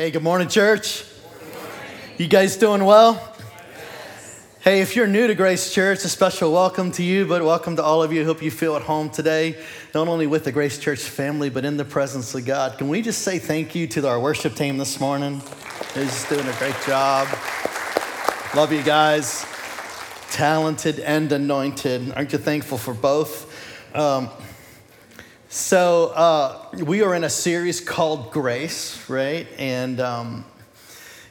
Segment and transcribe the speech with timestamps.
[0.00, 1.04] Hey, good morning, church.
[2.18, 3.34] You guys doing well?
[4.60, 7.82] Hey, if you're new to Grace Church, a special welcome to you, but welcome to
[7.82, 8.24] all of you.
[8.24, 9.56] Hope you feel at home today,
[9.96, 12.78] not only with the Grace Church family, but in the presence of God.
[12.78, 15.42] Can we just say thank you to our worship team this morning?
[15.94, 17.26] They're just doing a great job.
[18.54, 19.44] Love you guys.
[20.30, 22.12] Talented and anointed.
[22.12, 23.52] Aren't you thankful for both?
[23.96, 24.28] Um,
[25.50, 29.46] so, uh, we are in a series called Grace, right?
[29.56, 30.44] And um,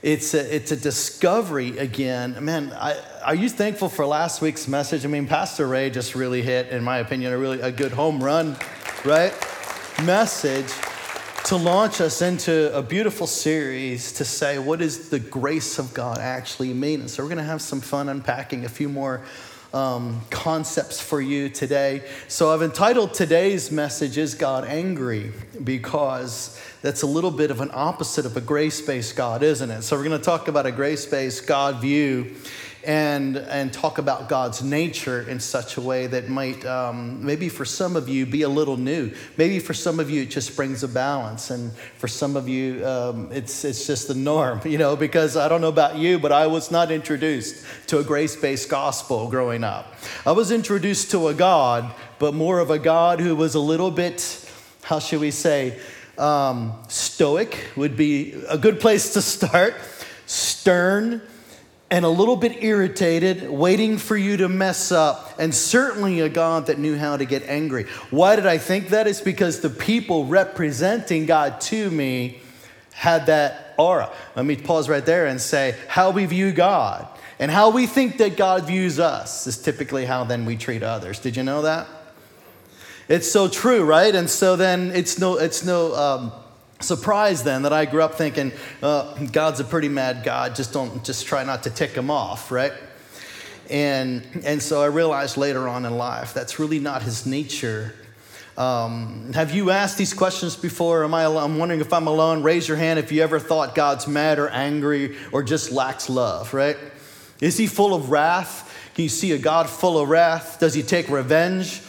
[0.02, 2.44] it's, a, it's a discovery again.
[2.44, 5.06] Man, I, are you thankful for last week's message?
[5.06, 8.24] I mean, Pastor Ray just really hit, in my opinion, a really a good home
[8.24, 8.58] run,
[9.06, 9.36] right?
[10.04, 10.74] Message
[11.46, 16.18] to launch us into a beautiful series to say, what does the grace of God
[16.18, 17.02] actually mean?
[17.02, 19.22] And so, we're going to have some fun unpacking a few more
[19.74, 22.04] um, concepts for you today.
[22.28, 25.32] So I've entitled today's message, Is God Angry?
[25.64, 29.82] Because that's a little bit of an opposite of a grace based God, isn't it?
[29.82, 32.36] So we're going to talk about a grace based God view
[32.88, 37.66] and, and talk about God's nature in such a way that might, um, maybe for
[37.66, 39.12] some of you, be a little new.
[39.36, 41.50] Maybe for some of you, it just brings a balance.
[41.50, 45.50] And for some of you, um, it's, it's just the norm, you know, because I
[45.50, 49.66] don't know about you, but I was not introduced to a grace based gospel growing
[49.66, 49.94] up.
[50.26, 53.92] I was introduced to a God, but more of a God who was a little
[53.92, 54.50] bit,
[54.84, 55.78] how should we say,
[56.18, 59.76] um, stoic would be a good place to start,
[60.26, 61.22] stern
[61.90, 66.66] and a little bit irritated, waiting for you to mess up, and certainly a God
[66.66, 67.86] that knew how to get angry.
[68.10, 69.08] Why did I think that?
[69.08, 72.42] It's because the people representing God to me
[72.92, 74.12] had that aura.
[74.36, 77.08] Let me pause right there and say how we view God
[77.40, 81.20] and how we think that God views us is typically how then we treat others.
[81.20, 81.88] Did you know that?
[83.08, 84.14] It's so true, right?
[84.14, 86.32] And so then it's no, it's no, um,
[86.80, 91.04] surprised then that I grew up thinking, uh, God's a pretty mad God, just don't,
[91.04, 92.74] just try not to tick him off, right?
[93.70, 97.94] And, and so I realized later on in life that's really not his nature.
[98.58, 101.04] Um, have you asked these questions before?
[101.04, 101.26] Am I?
[101.26, 102.42] I'm wondering if I'm alone.
[102.42, 106.54] Raise your hand if you ever thought God's mad or angry or just lacks love,
[106.54, 106.78] right?
[107.40, 108.74] Is he full of wrath?
[108.96, 110.60] Can you see a God full of wrath?
[110.60, 111.82] Does he take revenge?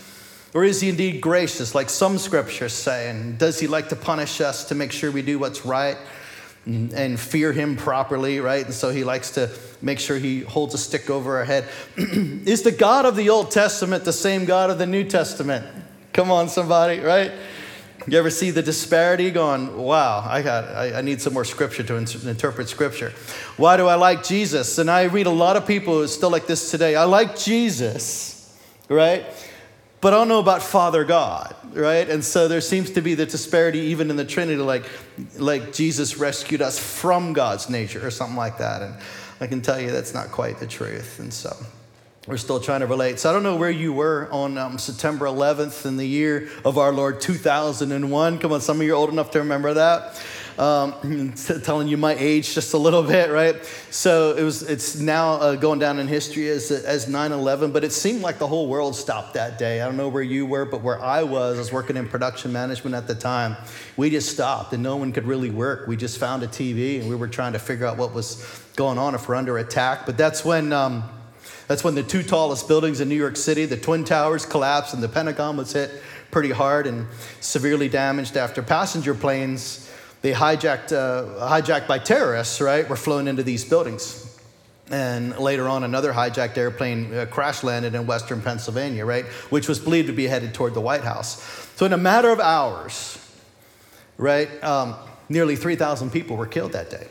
[0.55, 3.11] Or is he indeed gracious, like some scriptures say?
[3.11, 5.99] And does he like to punish us to make sure we do what's right
[6.67, 8.65] and fear him properly, right?
[8.65, 9.51] And so he likes to
[9.81, 11.67] make sure he holds a stick over our head.
[11.97, 15.65] is the God of the Old Testament the same God of the New Testament?
[16.13, 17.33] Come on, somebody, right?
[18.07, 21.83] You ever see the disparity going, wow, I, got, I, I need some more scripture
[21.83, 23.11] to interpret scripture.
[23.57, 24.79] Why do I like Jesus?
[24.79, 26.97] And I read a lot of people who still like this today.
[26.97, 28.59] I like Jesus,
[28.89, 29.27] right?
[30.01, 32.09] But I don't know about Father God, right?
[32.09, 34.85] And so there seems to be the disparity even in the Trinity, like,
[35.37, 38.83] like Jesus rescued us from God's nature or something like that.
[38.83, 38.95] And
[39.41, 41.19] I can tell you that's not quite the truth.
[41.19, 41.57] And so
[42.29, 43.19] we're still trying to relate.
[43.19, 46.79] So I don't know where you were on um, September 11th in the year of
[46.79, 48.39] our Lord 2001.
[48.39, 50.23] Come on, some of you are old enough to remember that
[50.59, 51.33] um,
[51.63, 53.65] telling you my age just a little bit, right?
[53.91, 57.93] So it was, it's now uh, going down in history as, as 9-11, but it
[57.93, 59.81] seemed like the whole world stopped that day.
[59.81, 62.53] I don't know where you were, but where I was, I was working in production
[62.53, 63.57] management at the time.
[63.97, 65.87] We just stopped and no one could really work.
[65.87, 68.99] We just found a TV and we were trying to figure out what was going
[68.99, 70.07] on if we're under attack.
[70.07, 71.05] But that's when, um,
[71.69, 75.03] that's when the two tallest buildings in New York City, the Twin Towers, collapsed and
[75.03, 77.07] the Pentagon was hit pretty hard and
[77.41, 79.88] severely damaged after passenger planes
[80.23, 84.25] they hijacked, uh, hijacked by terrorists, right, were flown into these buildings.
[84.91, 89.79] And later on, another hijacked airplane uh, crash landed in western Pennsylvania, right, which was
[89.79, 91.43] believed to be headed toward the White House.
[91.77, 93.19] So, in a matter of hours,
[94.17, 94.97] right, um,
[95.29, 97.07] nearly 3,000 people were killed that day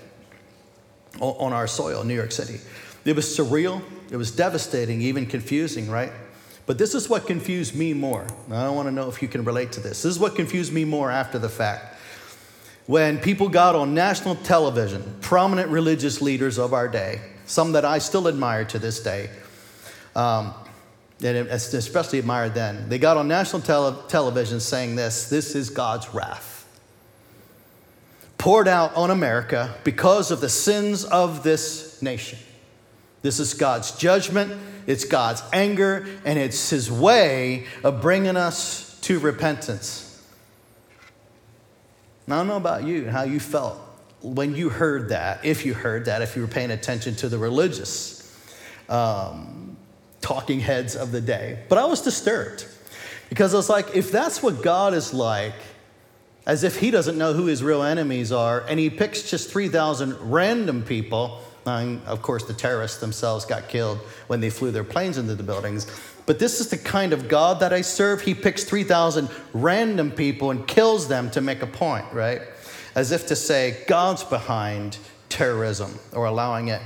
[1.20, 2.60] on our soil, New York City.
[3.06, 3.82] It was surreal,
[4.12, 6.12] it was devastating, even confusing, right?
[6.66, 8.28] But this is what confused me more.
[8.52, 10.04] I don't want to know if you can relate to this.
[10.04, 11.97] This is what confused me more after the fact
[12.88, 18.00] when people got on national television, prominent religious leaders of our day, some that I
[18.00, 19.30] still admire to this day,
[20.16, 20.54] um,
[21.24, 26.14] and especially admired then, they got on national tele- television saying this this is God's
[26.14, 26.66] wrath.
[28.38, 32.40] Poured out on America because of the sins of this nation.
[33.22, 39.20] This is God's judgment, it's God's anger, and it's His way of bringing us to
[39.20, 40.07] repentance.
[42.28, 43.80] I don't know about you, how you felt
[44.22, 47.38] when you heard that, if you heard that, if you were paying attention to the
[47.38, 48.36] religious
[48.90, 49.78] um,
[50.22, 51.64] talking heads of the day.
[51.70, 52.66] But I was disturbed
[53.30, 55.54] because I was like, if that's what God is like,
[56.46, 60.32] as if he doesn't know who his real enemies are, and he picks just 3,000
[60.32, 61.42] random people.
[61.66, 63.98] And of course, the terrorists themselves got killed
[64.28, 65.86] when they flew their planes into the buildings.
[66.28, 68.22] But this is the kind of God that I serve.
[68.22, 72.42] He picks 3,000 random people and kills them to make a point, right?
[72.96, 74.98] As if to say, God's behind
[75.30, 76.82] terrorism or allowing it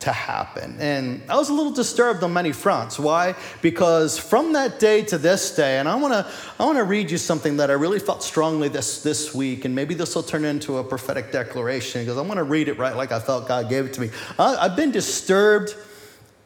[0.00, 0.76] to happen.
[0.80, 2.98] And I was a little disturbed on many fronts.
[2.98, 3.34] Why?
[3.60, 6.26] Because from that day to this day, and I want to
[6.58, 9.74] I want to read you something that I really felt strongly this this week, and
[9.74, 12.94] maybe this will turn into a prophetic declaration because I want to read it right
[12.94, 14.10] like I felt God gave it to me.
[14.38, 15.74] I, I've been disturbed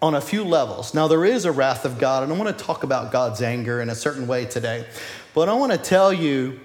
[0.02, 0.92] on a few levels.
[0.92, 3.80] Now there is a wrath of God, and I want to talk about God's anger
[3.80, 4.84] in a certain way today.
[5.32, 6.60] But I want to tell you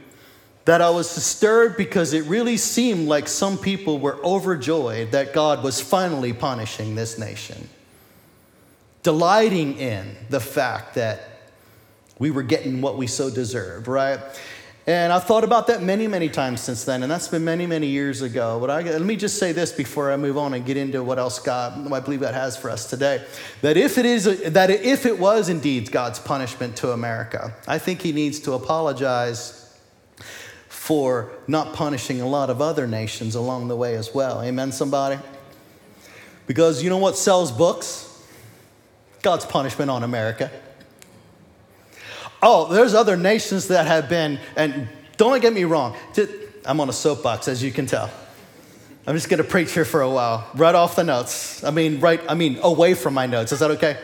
[0.65, 5.63] that I was disturbed because it really seemed like some people were overjoyed that God
[5.63, 7.69] was finally punishing this nation,
[9.03, 11.21] delighting in the fact that
[12.19, 14.19] we were getting what we so deserved, right?
[14.87, 17.87] And I've thought about that many, many times since then, and that's been many, many
[17.87, 18.57] years ago.
[18.57, 21.19] But I, let me just say this before I move on and get into what
[21.19, 23.21] else God, I believe God has for us today.
[23.61, 28.01] That if it is, that if it was indeed God's punishment to America, I think
[28.01, 29.77] He needs to apologize
[30.69, 34.41] for not punishing a lot of other nations along the way as well.
[34.41, 35.19] Amen, somebody?
[36.45, 38.05] Because you know what sells books?
[39.21, 40.49] God's punishment on America.
[42.41, 44.87] Oh, there's other nations that have been, and
[45.17, 45.95] don't get me wrong,
[46.65, 48.11] I'm on a soapbox, as you can tell.
[49.07, 51.63] I'm just going to preach here for a while, right off the notes.
[51.63, 53.51] I mean, right, I mean, away from my notes.
[53.53, 53.97] Is that okay?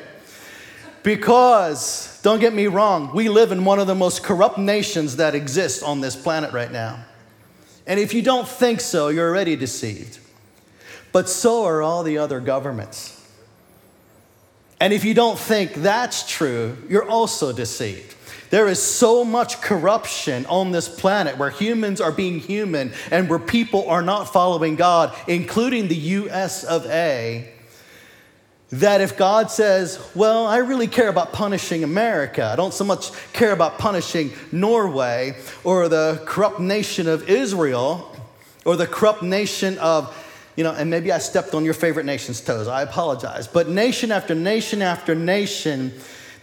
[1.03, 5.35] Because, don't get me wrong, we live in one of the most corrupt nations that
[5.35, 7.03] exists on this planet right now.
[7.85, 10.19] And if you don't think so, you're already deceived.
[11.11, 13.21] But so are all the other governments.
[14.79, 18.12] And if you don't think that's true, you're also deceived.
[18.53, 23.39] There is so much corruption on this planet where humans are being human and where
[23.39, 27.51] people are not following God, including the US of A,
[28.69, 33.09] that if God says, Well, I really care about punishing America, I don't so much
[33.33, 38.15] care about punishing Norway or the corrupt nation of Israel
[38.65, 40.15] or the corrupt nation of,
[40.55, 43.47] you know, and maybe I stepped on your favorite nation's toes, I apologize.
[43.47, 45.91] But nation after nation after nation,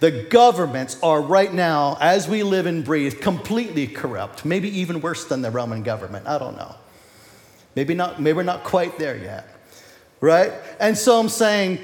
[0.01, 5.27] the governments are right now, as we live and breathe, completely corrupt, maybe even worse
[5.27, 6.27] than the Roman government.
[6.27, 6.75] I don't know.
[7.77, 9.47] Maybe not, maybe we're not quite there yet.
[10.21, 10.53] Right?
[10.81, 11.79] And so I'm saying,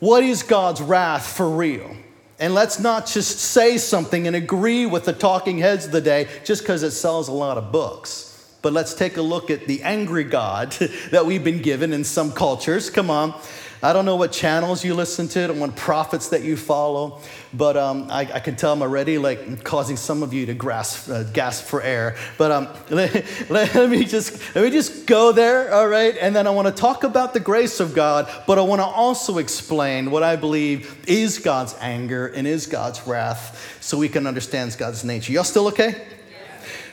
[0.00, 1.94] what is God's wrath for real?
[2.38, 6.28] And let's not just say something and agree with the talking heads of the day
[6.44, 8.56] just because it sells a lot of books.
[8.62, 10.72] But let's take a look at the angry God
[11.10, 12.90] that we've been given in some cultures.
[12.90, 13.34] Come on.
[13.82, 17.20] I don't know what channels you listen to, and what prophets that you follow,
[17.54, 21.08] but um, I, I, can tell I'm already like causing some of you to grasp,
[21.08, 22.16] uh, gasp for air.
[22.36, 26.16] But um, let, let, me just let me just go there, all right?
[26.20, 28.86] And then I want to talk about the grace of God, but I want to
[28.86, 34.26] also explain what I believe is God's anger and is God's wrath, so we can
[34.26, 35.32] understand God's nature.
[35.32, 36.17] Y'all still okay?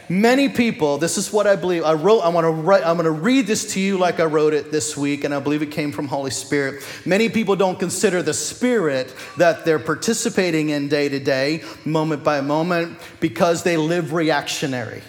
[0.08, 1.84] Many people, this is what I believe.
[1.84, 4.26] I wrote, I want to write, I'm going to read this to you like I
[4.26, 6.84] wrote it this week, and I believe it came from Holy Spirit.
[7.06, 12.42] Many people don't consider the spirit that they're participating in day to day, moment by
[12.42, 15.02] moment, because they live reactionary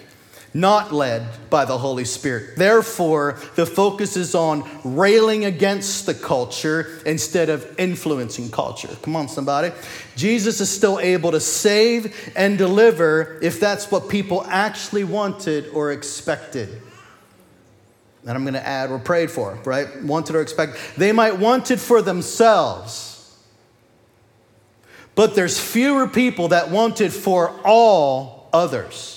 [0.59, 2.55] not led by the Holy Spirit.
[2.57, 8.89] Therefore, the focus is on railing against the culture instead of influencing culture.
[9.03, 9.71] Come on, somebody.
[10.15, 15.91] Jesus is still able to save and deliver if that's what people actually wanted or
[15.91, 16.81] expected.
[18.23, 20.03] And I'm going to add or prayed for, right?
[20.03, 20.79] Wanted or expected.
[20.97, 23.13] They might want it for themselves.
[25.15, 29.16] But there's fewer people that want it for all others.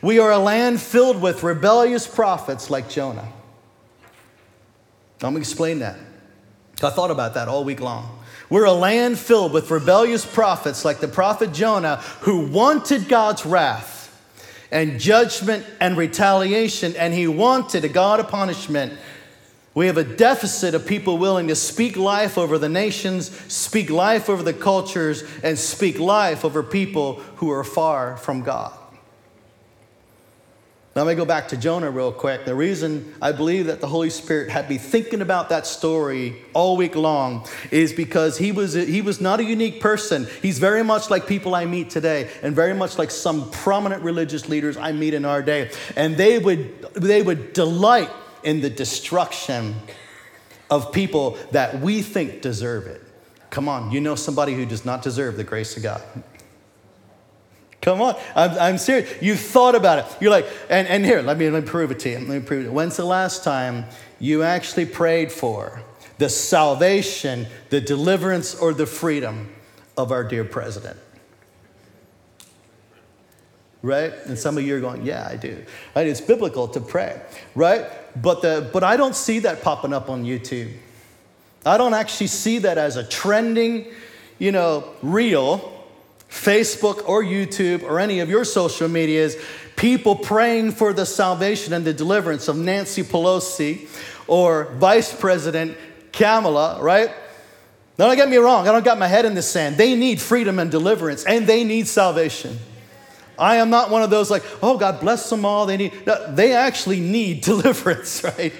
[0.00, 3.28] We are a land filled with rebellious prophets like Jonah.
[5.20, 5.96] Let me explain that.
[6.82, 8.20] I thought about that all week long.
[8.48, 13.96] We're a land filled with rebellious prophets like the prophet Jonah who wanted God's wrath
[14.70, 18.92] and judgment and retaliation, and he wanted a God of punishment.
[19.74, 24.30] We have a deficit of people willing to speak life over the nations, speak life
[24.30, 28.77] over the cultures, and speak life over people who are far from God.
[30.98, 32.44] Now, let me go back to Jonah real quick.
[32.44, 36.76] The reason I believe that the Holy Spirit had me thinking about that story all
[36.76, 40.26] week long is because he was, he was not a unique person.
[40.42, 44.48] He's very much like people I meet today, and very much like some prominent religious
[44.48, 45.70] leaders I meet in our day.
[45.94, 48.10] And they would, they would delight
[48.42, 49.76] in the destruction
[50.68, 53.04] of people that we think deserve it.
[53.50, 56.02] Come on, you know somebody who does not deserve the grace of God.
[57.88, 58.16] Come on.
[58.36, 59.10] I'm, I'm serious.
[59.22, 60.16] You thought about it.
[60.20, 62.18] You're like, and, and here, let me, let me prove it to you.
[62.18, 62.70] Let me prove it.
[62.70, 63.86] When's the last time
[64.20, 65.82] you actually prayed for
[66.18, 69.48] the salvation, the deliverance, or the freedom
[69.96, 70.98] of our dear president?
[73.80, 74.12] Right?
[74.26, 75.64] And some of you are going, yeah, I do.
[75.96, 76.06] Right?
[76.06, 77.18] It's biblical to pray,
[77.54, 77.86] right?
[78.20, 80.74] But, the, but I don't see that popping up on YouTube.
[81.64, 83.86] I don't actually see that as a trending,
[84.38, 85.77] you know, reel
[86.30, 89.36] Facebook or YouTube or any of your social medias,
[89.76, 93.88] people praying for the salvation and the deliverance of Nancy Pelosi
[94.26, 95.76] or Vice President
[96.12, 97.10] Kamala, right?
[97.98, 99.76] Now, don't get me wrong, I don't got my head in the sand.
[99.76, 102.58] They need freedom and deliverance, and they need salvation.
[103.38, 105.66] I am not one of those like, oh, God bless them all.
[105.66, 108.52] They need, no, they actually need deliverance, right?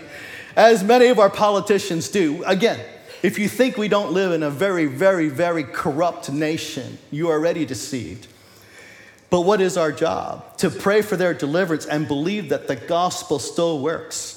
[0.57, 2.43] As many of our politicians do.
[2.45, 2.81] Again,
[3.23, 7.39] if you think we don't live in a very, very, very corrupt nation, you are
[7.39, 8.29] already deceived.
[9.31, 10.57] But what is our job?
[10.59, 14.35] To pray for their deliverance and believe that the gospel still works.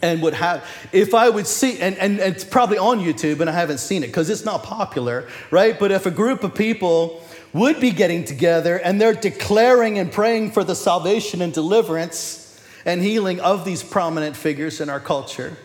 [0.00, 3.50] And would have, if I would see, and, and, and it's probably on YouTube and
[3.50, 5.76] I haven't seen it because it's not popular, right?
[5.76, 7.20] But if a group of people
[7.52, 13.02] would be getting together and they're declaring and praying for the salvation and deliverance and
[13.02, 15.56] healing of these prominent figures in our culture,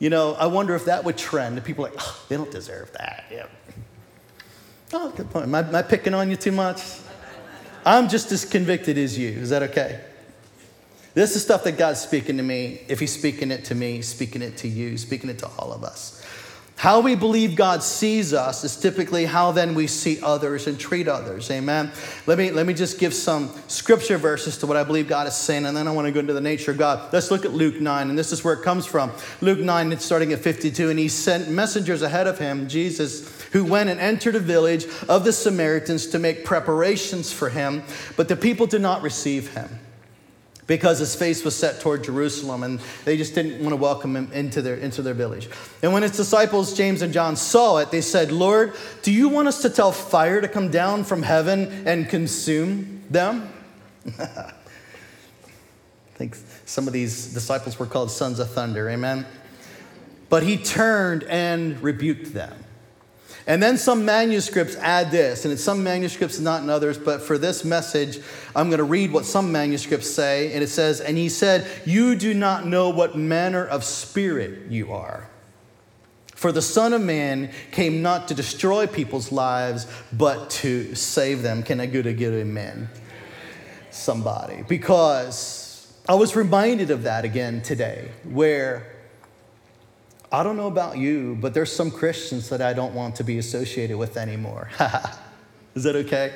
[0.00, 1.62] you know, I wonder if that would trend.
[1.62, 3.26] People like, oh, they don't deserve that.
[3.30, 3.46] Yeah.
[4.92, 5.44] Oh, good point.
[5.44, 6.82] Am I, am I picking on you too much?
[7.84, 9.28] I'm just as convicted as you.
[9.28, 10.00] Is that okay?
[11.12, 12.80] This is stuff that God's speaking to me.
[12.88, 15.84] If He's speaking it to me, speaking it to you, speaking it to all of
[15.84, 16.19] us.
[16.80, 21.08] How we believe God sees us is typically how then we see others and treat
[21.08, 21.50] others.
[21.50, 21.92] Amen.
[22.26, 25.34] Let me, let me just give some scripture verses to what I believe God is
[25.34, 27.12] saying, and then I want to go into the nature of God.
[27.12, 29.12] Let's look at Luke 9, and this is where it comes from.
[29.42, 33.62] Luke 9, it's starting at 52, and he sent messengers ahead of him, Jesus, who
[33.62, 37.82] went and entered a village of the Samaritans to make preparations for him,
[38.16, 39.79] but the people did not receive him
[40.70, 44.30] because his face was set toward Jerusalem and they just didn't want to welcome him
[44.32, 45.48] into their, into their village.
[45.82, 49.48] And when his disciples, James and John, saw it, they said, Lord, do you want
[49.48, 53.52] us to tell fire to come down from heaven and consume them?
[54.20, 54.52] I
[56.14, 56.36] think
[56.66, 59.26] some of these disciples were called sons of thunder, amen?
[60.28, 62.54] But he turned and rebuked them.
[63.50, 67.36] And then some manuscripts add this, and it's some manuscripts, not in others, but for
[67.36, 68.20] this message,
[68.54, 70.52] I'm going to read what some manuscripts say.
[70.52, 74.92] And it says, And he said, You do not know what manner of spirit you
[74.92, 75.28] are.
[76.36, 81.64] For the Son of Man came not to destroy people's lives, but to save them.
[81.64, 82.88] Can I get a good amen?
[83.90, 84.62] Somebody.
[84.68, 88.89] Because I was reminded of that again today, where
[90.32, 93.38] I don't know about you, but there's some Christians that I don't want to be
[93.38, 94.70] associated with anymore.
[95.74, 96.32] Is that okay?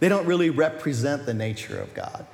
[0.00, 2.26] They don't really represent the nature of God.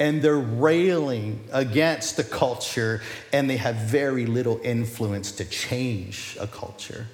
[0.00, 6.46] And they're railing against the culture, and they have very little influence to change a
[6.46, 7.06] culture.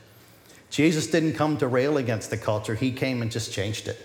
[0.70, 3.98] Jesus didn't come to rail against the culture, He came and just changed it.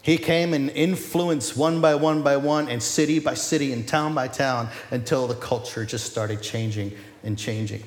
[0.00, 4.14] He came and influenced one by one by one, and city by city, and town
[4.14, 7.82] by town, until the culture just started changing and changing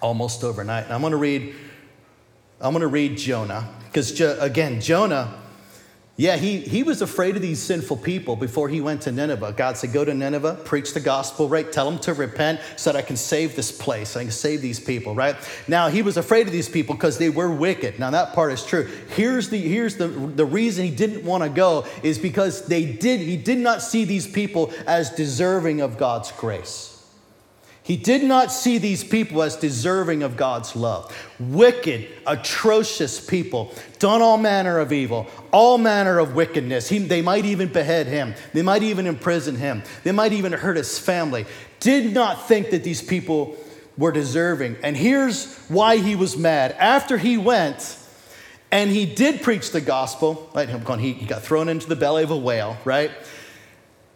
[0.00, 0.84] almost overnight.
[0.84, 1.54] And I'm going to read
[2.60, 5.40] I'm going to read Jonah because jo- again, Jonah
[6.20, 9.54] yeah, he, he was afraid of these sinful people before he went to Nineveh.
[9.56, 11.72] God said, Go to Nineveh, preach the gospel, right?
[11.72, 14.78] Tell them to repent so that I can save this place, I can save these
[14.78, 15.34] people, right?
[15.66, 17.98] Now, he was afraid of these people because they were wicked.
[17.98, 18.86] Now, that part is true.
[19.16, 23.20] Here's the, here's the, the reason he didn't want to go is because they did,
[23.20, 26.89] he did not see these people as deserving of God's grace.
[27.90, 31.12] He did not see these people as deserving of God's love.
[31.40, 36.88] Wicked, atrocious people, done all manner of evil, all manner of wickedness.
[36.88, 40.76] He, they might even behead him, they might even imprison him, they might even hurt
[40.76, 41.46] his family.
[41.80, 43.56] Did not think that these people
[43.98, 44.76] were deserving.
[44.84, 46.76] And here's why he was mad.
[46.78, 47.98] After he went,
[48.70, 50.68] and he did preach the gospel, right?
[50.68, 53.10] He got thrown into the belly of a whale, right?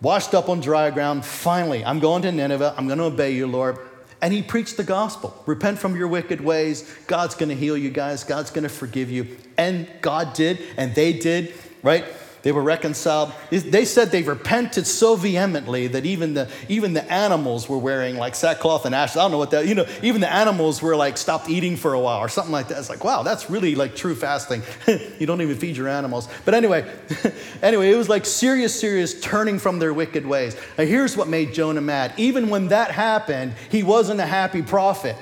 [0.00, 1.24] Washed up on dry ground.
[1.24, 2.74] Finally, I'm going to Nineveh.
[2.76, 3.78] I'm going to obey you, Lord.
[4.20, 5.42] And he preached the gospel.
[5.46, 6.90] Repent from your wicked ways.
[7.06, 8.24] God's going to heal you guys.
[8.24, 9.36] God's going to forgive you.
[9.58, 12.04] And God did, and they did, right?
[12.44, 13.32] They were reconciled.
[13.50, 18.34] They said they repented so vehemently that even the, even the animals were wearing like
[18.34, 19.16] sackcloth and ashes.
[19.16, 21.94] I don't know what that, you know, even the animals were like stopped eating for
[21.94, 22.78] a while or something like that.
[22.78, 24.62] It's like, wow, that's really like true fasting.
[25.18, 26.28] you don't even feed your animals.
[26.44, 26.86] But anyway,
[27.62, 30.54] anyway, it was like serious, serious turning from their wicked ways.
[30.76, 32.12] Now, here's what made Jonah mad.
[32.18, 35.16] Even when that happened, he wasn't a happy prophet.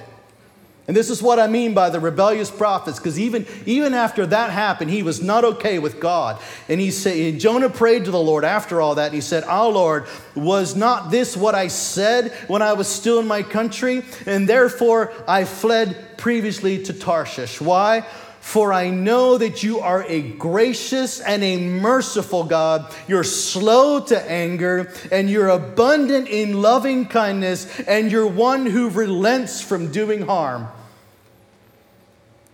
[0.89, 4.51] And this is what I mean by the rebellious prophets, because even, even after that
[4.51, 6.41] happened, he was not okay with God.
[6.69, 9.45] And he said, and Jonah prayed to the Lord after all that, and he said,
[9.45, 14.03] Our Lord, was not this what I said when I was still in my country?
[14.27, 17.61] And therefore I fled previously to Tarshish.
[17.61, 18.05] Why?
[18.43, 22.93] For I know that you are a gracious and a merciful God.
[23.07, 29.63] You're slow to anger, and you're abundant in loving kindness, and you're one who relents
[29.63, 30.67] from doing harm.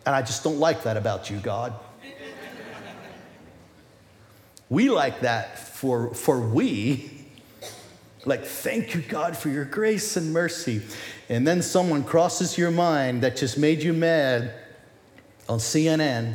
[0.05, 1.73] And I just don't like that about you, God.
[4.69, 7.11] We like that for, for we.
[8.27, 10.83] Like, thank you, God, for your grace and mercy.
[11.31, 14.53] And then someone crosses your mind that just made you mad
[15.49, 16.35] on CNN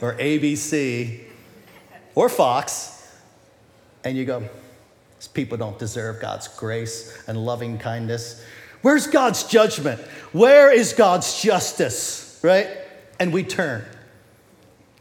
[0.00, 1.20] or ABC
[2.14, 2.94] or Fox,
[4.04, 4.48] and you go,
[5.18, 8.44] these people don't deserve God's grace and loving kindness.
[8.82, 10.00] Where's God's judgment?
[10.32, 12.40] Where is God's justice?
[12.42, 12.68] Right?
[13.18, 13.84] And we turn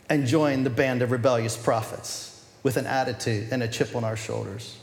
[0.09, 4.17] and join the band of rebellious prophets with an attitude and a chip on our
[4.17, 4.77] shoulders.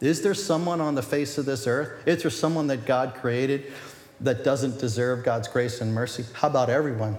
[0.00, 2.06] Is there someone on the face of this earth?
[2.06, 3.72] Is there someone that God created
[4.20, 6.24] that doesn't deserve God's grace and mercy?
[6.32, 7.16] How about everyone?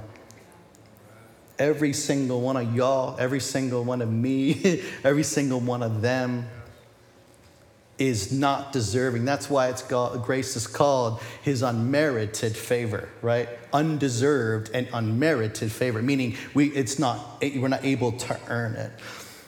[1.58, 6.48] Every single one of y'all, every single one of me, every single one of them
[8.00, 9.26] is not deserving.
[9.26, 13.50] That's why it's called, grace is called his unmerited favor, right?
[13.74, 18.92] Undeserved and unmerited favor, meaning we, it's not, we're not able to earn it.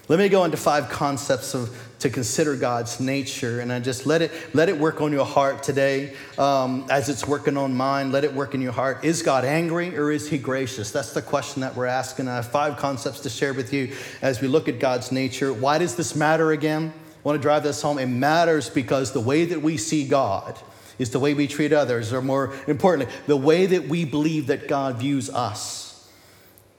[0.08, 4.24] Let me go into five concepts of to consider God's nature, and I just let
[4.24, 8.12] it let it work on your heart today, um, as it's working on mine.
[8.12, 9.06] Let it work in your heart.
[9.06, 10.92] Is God angry or is He gracious?
[10.92, 12.28] That's the question that we're asking.
[12.28, 15.54] I have five concepts to share with you as we look at God's nature.
[15.54, 16.92] Why does this matter again?
[16.96, 18.00] I want to drive this home.
[18.00, 20.58] It matters because the way that we see God
[20.98, 24.68] is the way we treat others, or more importantly, the way that we believe that
[24.68, 26.10] God views us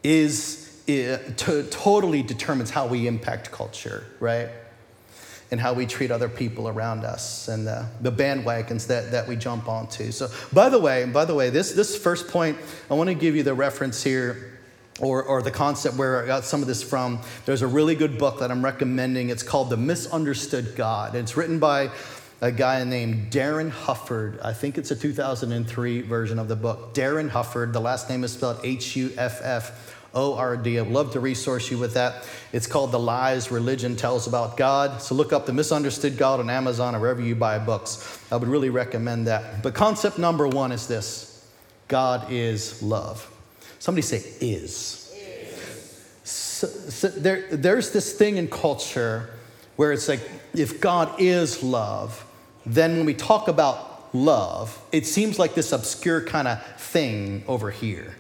[0.03, 4.49] is it totally determines how we impact culture, right?
[5.51, 9.37] And how we treat other people around us and the, the bandwagons that, that we
[9.37, 10.11] jump onto.
[10.11, 12.57] So, by the way, by the way, this, this first point,
[12.91, 14.53] I want to give you the reference here
[15.01, 17.21] or, or the concept where I got some of this from.
[17.45, 19.31] There's a really good book that I'm recommending.
[19.31, 21.15] It's called The Misunderstood God.
[21.15, 21.91] It's written by
[22.41, 24.45] a guy named Darin Hufford.
[24.45, 26.93] I think it's a 2003 version of the book.
[26.93, 27.73] Darin Hufford.
[27.73, 30.67] The last name is spelled H U F F ORD.
[30.67, 32.27] I'd love to resource you with that.
[32.53, 35.01] It's called The Lies Religion Tells About God.
[35.01, 38.21] So look up The Misunderstood God on Amazon or wherever you buy books.
[38.31, 39.63] I would really recommend that.
[39.63, 41.49] But concept number one is this
[41.89, 43.29] God is love.
[43.79, 44.99] Somebody say, is.
[46.25, 49.31] So, so there, there's this thing in culture
[49.77, 50.21] where it's like,
[50.55, 52.25] if God is love,
[52.65, 57.71] then when we talk about love, it seems like this obscure kind of thing over
[57.71, 58.15] here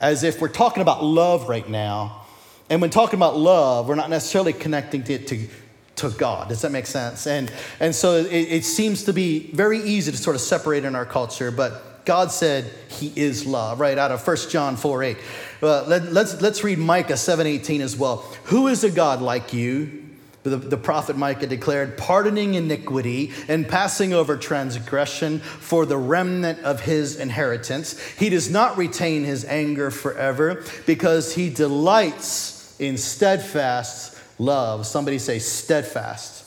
[0.00, 2.22] as if we're talking about love right now.
[2.68, 5.48] And when talking about love, we're not necessarily connecting it to,
[5.96, 6.48] to God.
[6.48, 7.26] Does that make sense?
[7.26, 10.94] And, and so it, it seems to be very easy to sort of separate in
[10.94, 13.98] our culture, but God said he is love, right?
[13.98, 15.16] Out of 1 John 4 8.
[15.62, 18.18] Uh, let, let's, let's read Micah 7 18 as well.
[18.44, 20.05] Who is a God like you?
[20.46, 26.80] The, the prophet Micah declared, pardoning iniquity and passing over transgression for the remnant of
[26.80, 28.00] his inheritance.
[28.12, 34.86] He does not retain his anger forever because he delights in steadfast love.
[34.86, 36.44] Somebody say, steadfast.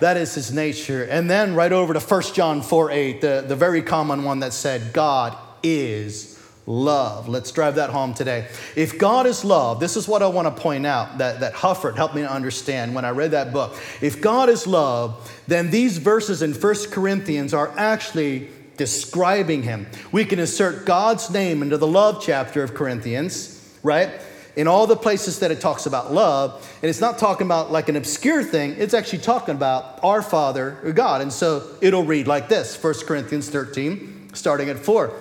[0.00, 1.04] That is his nature.
[1.04, 4.52] And then right over to 1 John 4 8, the, the very common one that
[4.52, 6.31] said, God is
[6.66, 7.28] love.
[7.28, 8.48] Let's drive that home today.
[8.76, 11.96] If God is love, this is what I want to point out that, that Hufford
[11.96, 13.76] helped me to understand when I read that book.
[14.00, 19.86] If God is love, then these verses in First Corinthians are actually describing him.
[20.12, 24.10] We can insert God's name into the love chapter of Corinthians, right?
[24.54, 27.88] In all the places that it talks about love, and it's not talking about like
[27.88, 31.22] an obscure thing, it's actually talking about our Father, God.
[31.22, 35.12] And so it'll read like this First Corinthians 13, starting at 4.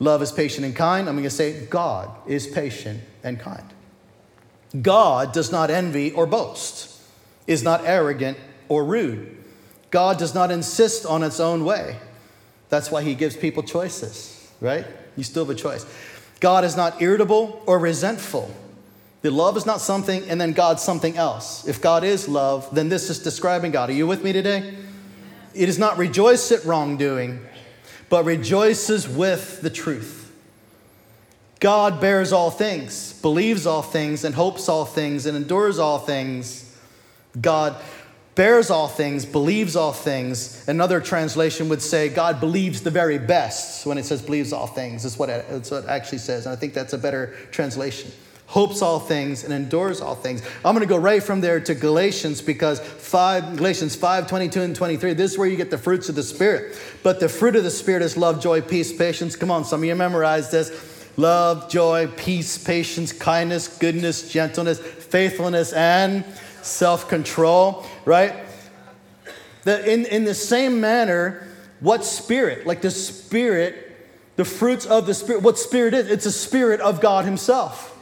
[0.00, 1.08] Love is patient and kind.
[1.08, 3.64] I'm going to say God is patient and kind.
[4.80, 7.00] God does not envy or boast,
[7.46, 9.36] is not arrogant or rude.
[9.90, 11.96] God does not insist on its own way.
[12.68, 14.86] That's why he gives people choices, right?
[15.16, 15.86] You still have a choice.
[16.40, 18.54] God is not irritable or resentful.
[19.22, 21.66] The love is not something and then God's something else.
[21.66, 23.90] If God is love, then this is describing God.
[23.90, 24.74] Are you with me today?
[25.54, 27.44] It is not rejoice at wrongdoing,
[28.08, 30.32] but rejoices with the truth.
[31.60, 36.64] God bears all things, believes all things, and hopes all things, and endures all things.
[37.40, 37.76] God
[38.36, 40.66] bears all things, believes all things.
[40.68, 45.02] Another translation would say God believes the very best when it says believes all things.
[45.02, 46.46] That's what it, that's what it actually says.
[46.46, 48.12] And I think that's a better translation.
[48.48, 50.42] Hopes all things and endures all things.
[50.64, 54.74] I'm going to go right from there to Galatians because 5, Galatians 5, 22 and
[54.74, 56.80] 23, this is where you get the fruits of the Spirit.
[57.02, 59.36] But the fruit of the Spirit is love, joy, peace, patience.
[59.36, 61.12] Come on, some of you memorize this.
[61.18, 66.24] Love, joy, peace, patience, kindness, goodness, gentleness, faithfulness, and
[66.62, 68.34] self control, right?
[69.64, 71.46] The, in, in the same manner,
[71.80, 72.66] what spirit?
[72.66, 73.94] Like the spirit,
[74.36, 76.08] the fruits of the spirit, what spirit is?
[76.08, 77.96] It's a spirit of God Himself.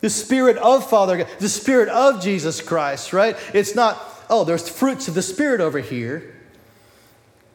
[0.00, 3.36] The spirit of Father God, the spirit of Jesus Christ, right?
[3.52, 6.34] It's not, oh, there's fruits of the spirit over here.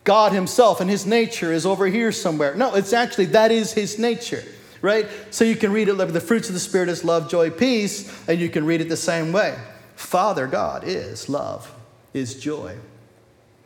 [0.04, 2.56] God Himself and His nature is over here somewhere.
[2.56, 4.44] No, it's actually, that is His nature,
[4.82, 5.08] right?
[5.32, 8.40] So you can read it, the fruits of the Spirit is love, joy, peace, and
[8.40, 9.58] you can read it the same way.
[9.96, 11.74] Father God is love,
[12.14, 12.76] is joy,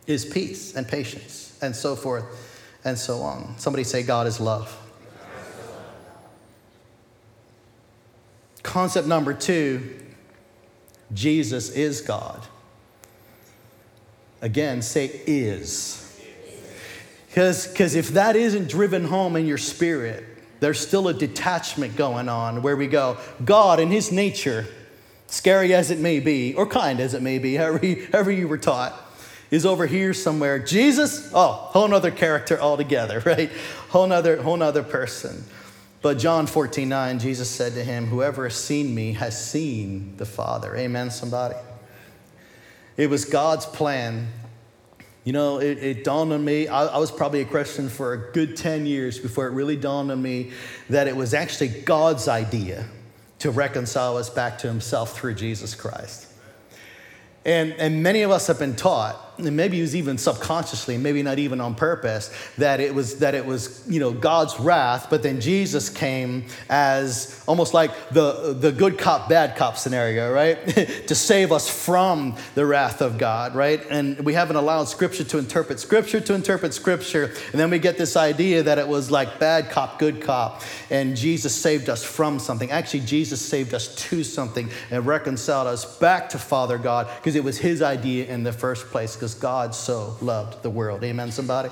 [0.05, 2.25] is peace and patience, and so forth
[2.87, 3.53] and so on.
[3.57, 4.75] Somebody say, God is love.
[8.67, 9.95] Concept number two
[11.13, 12.45] Jesus is God.
[14.41, 16.03] Again, say is.
[17.29, 20.25] Because if that isn't driven home in your spirit,
[20.59, 24.67] there's still a detachment going on where we go, God in his nature
[25.27, 28.49] scary as it may be, or kind as it may be, however you, however you
[28.49, 28.93] were taught,
[29.49, 30.59] is over here somewhere.
[30.59, 33.49] Jesus, oh, whole nother character altogether, right?
[33.89, 35.45] Whole nother, whole nother person.
[36.01, 40.25] But John 14, 9, Jesus said to him, Whoever has seen me has seen the
[40.25, 40.75] Father.
[40.75, 41.55] Amen, somebody?
[42.97, 44.27] It was God's plan.
[45.23, 48.31] You know, it, it dawned on me, I, I was probably a Christian for a
[48.31, 50.51] good 10 years before it really dawned on me
[50.89, 52.85] that it was actually God's idea
[53.39, 56.31] to reconcile us back to himself through Jesus Christ.
[57.45, 61.21] And, and many of us have been taught and maybe it was even subconsciously, maybe
[61.21, 65.23] not even on purpose, that it was that it was you know God's wrath, but
[65.23, 70.57] then Jesus came as almost like the the good cop bad cop scenario, right?
[71.07, 73.83] to save us from the wrath of God, right?
[73.89, 77.97] And we haven't allowed Scripture to interpret Scripture to interpret Scripture, and then we get
[77.97, 82.39] this idea that it was like bad cop, good cop, and Jesus saved us from
[82.39, 82.71] something.
[82.71, 87.43] Actually, Jesus saved us to something and reconciled us back to Father God because it
[87.43, 91.03] was His idea in the first place God so loved the world.
[91.03, 91.69] Amen, somebody?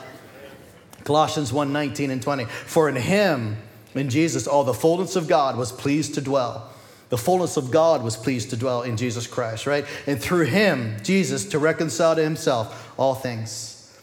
[1.04, 2.46] Colossians 1 19 and 20.
[2.46, 3.58] For in him,
[3.94, 6.72] in Jesus, all the fullness of God was pleased to dwell.
[7.10, 9.86] The fullness of God was pleased to dwell in Jesus Christ, right?
[10.08, 13.96] And through him, Jesus, to reconcile to himself all things,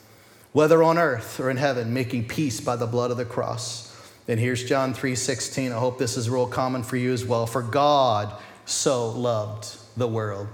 [0.52, 3.88] whether on earth or in heaven, making peace by the blood of the cross.
[4.28, 5.72] And here's John 3 16.
[5.72, 7.46] I hope this is real common for you as well.
[7.46, 8.32] For God
[8.64, 10.46] so loved the world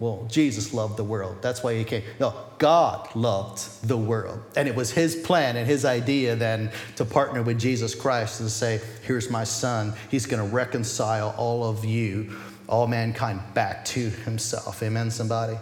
[0.00, 1.38] well, Jesus loved the world.
[1.42, 2.04] That's why he came.
[2.20, 4.40] No, God loved the world.
[4.56, 8.48] And it was his plan and his idea then to partner with Jesus Christ and
[8.48, 9.94] say, Here's my son.
[10.08, 12.36] He's going to reconcile all of you,
[12.68, 14.80] all mankind, back to himself.
[14.84, 15.58] Amen, somebody?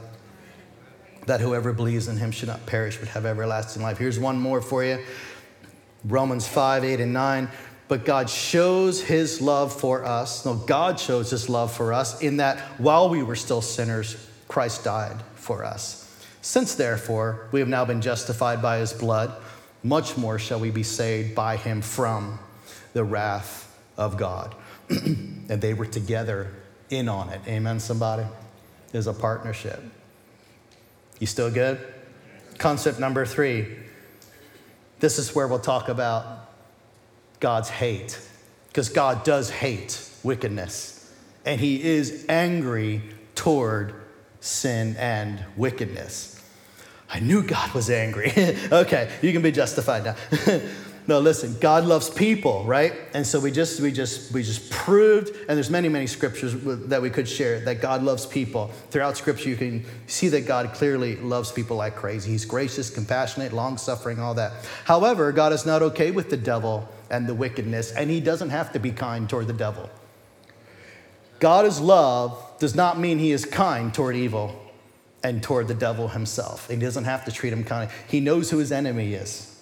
[1.24, 3.96] That whoever believes in him should not perish but have everlasting life.
[3.96, 5.02] Here's one more for you
[6.04, 7.48] Romans 5, 8, and 9.
[7.88, 10.44] But God shows his love for us.
[10.44, 14.16] No, God shows his love for us in that while we were still sinners,
[14.48, 16.02] Christ died for us.
[16.42, 19.32] Since therefore we have now been justified by his blood,
[19.82, 22.38] much more shall we be saved by him from
[22.92, 24.54] the wrath of God.
[24.88, 26.50] and they were together
[26.90, 27.40] in on it.
[27.46, 28.24] Amen, somebody?
[28.92, 29.82] There's a partnership.
[31.18, 31.80] You still good?
[32.58, 33.76] Concept number three.
[34.98, 36.45] This is where we'll talk about
[37.40, 38.20] God's hate,
[38.68, 41.12] because God does hate wickedness,
[41.44, 43.02] and He is angry
[43.34, 43.94] toward
[44.40, 46.42] sin and wickedness.
[47.08, 48.32] I knew God was angry.
[48.72, 50.60] okay, you can be justified now.
[51.06, 52.94] no, listen, God loves people, right?
[53.14, 56.54] And so we just we just we just proved, and there's many many scriptures
[56.88, 58.68] that we could share that God loves people.
[58.90, 62.32] Throughout Scripture, you can see that God clearly loves people like crazy.
[62.32, 64.52] He's gracious, compassionate, long suffering, all that.
[64.84, 68.72] However, God is not okay with the devil and the wickedness, and He doesn't have
[68.72, 69.90] to be kind toward the devil.
[71.38, 74.62] God is love does not mean he is kind toward evil
[75.22, 76.70] and toward the devil himself.
[76.70, 77.90] He doesn't have to treat him kind.
[78.08, 79.52] He knows who his enemy is.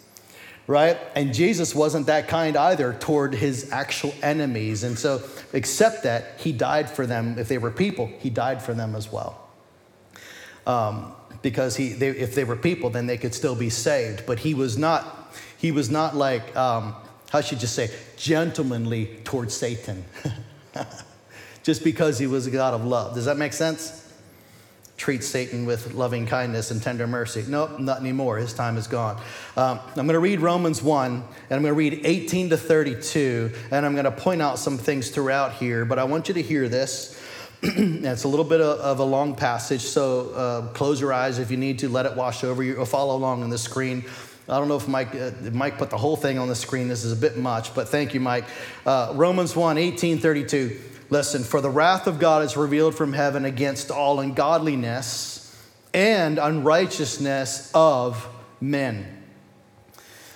[0.67, 0.99] Right?
[1.15, 4.83] And Jesus wasn't that kind either toward his actual enemies.
[4.83, 7.39] And so, except that he died for them.
[7.39, 9.47] If they were people, he died for them as well.
[10.67, 14.25] Um, because he, they, if they were people, then they could still be saved.
[14.25, 16.95] But he was not, he was not like, um,
[17.31, 20.05] how should you say, gentlemanly towards Satan.
[21.63, 23.15] just because he was a God of love.
[23.15, 24.05] Does that make sense?
[24.97, 27.45] treat Satan with loving kindness and tender mercy.
[27.49, 28.39] Nope, not anymore.
[28.39, 29.21] His time is gone.
[29.57, 33.53] Um, I'm going to read Romans 1, and I'm going to read 18 to 32,
[33.71, 36.43] and I'm going to point out some things throughout here, but I want you to
[36.43, 37.21] hear this.
[37.63, 41.51] it's a little bit of, of, a long passage, so uh, close your eyes if
[41.51, 44.05] you need to, let it wash over you, or follow along on the screen.
[44.49, 46.89] I don't know if Mike, uh, Mike put the whole thing on the screen.
[46.89, 48.45] This is a bit much, but thank you, Mike.
[48.85, 50.81] Uh, Romans 1 18 32.
[51.11, 55.41] Listen, for the wrath of God is revealed from heaven against all ungodliness
[55.95, 58.27] and unrighteousness of
[58.61, 59.23] men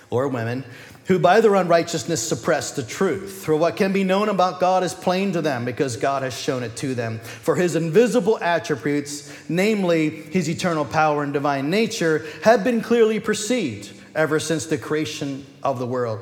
[0.09, 0.63] or women
[1.05, 3.43] who by their unrighteousness suppress the truth.
[3.43, 6.61] For what can be known about God is plain to them because God has shown
[6.61, 7.17] it to them.
[7.19, 13.98] For his invisible attributes, namely his eternal power and divine nature, have been clearly perceived
[14.15, 16.19] ever since the creation of the world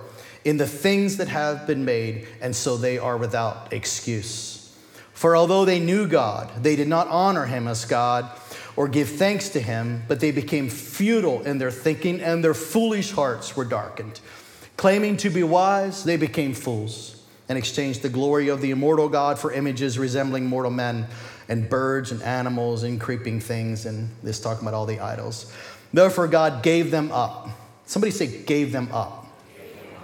[0.48, 4.78] in the things that have been made, and so they are without excuse.
[5.14, 8.30] For although they knew God, they did not honor him as God
[8.78, 13.12] or give thanks to him, but they became futile in their thinking, and their foolish
[13.12, 14.22] hearts were darkened.
[14.78, 19.40] Claiming to be wise, they became fools and exchanged the glory of the immortal God
[19.40, 21.08] for images resembling mortal men
[21.50, 23.86] and birds and animals and creeping things.
[23.86, 25.52] And this talking about all the idols.
[25.92, 27.50] Therefore, God gave them up.
[27.88, 29.26] Somebody say, gave them up.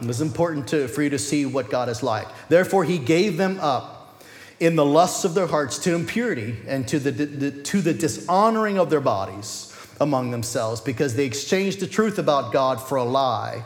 [0.02, 2.28] It was important to, for you to see what God is like.
[2.50, 4.24] Therefore, he gave them up
[4.60, 8.80] in the lusts of their hearts to impurity and to the, the, to the dishonoring
[8.80, 13.64] of their bodies among themselves because they exchanged the truth about God for a lie.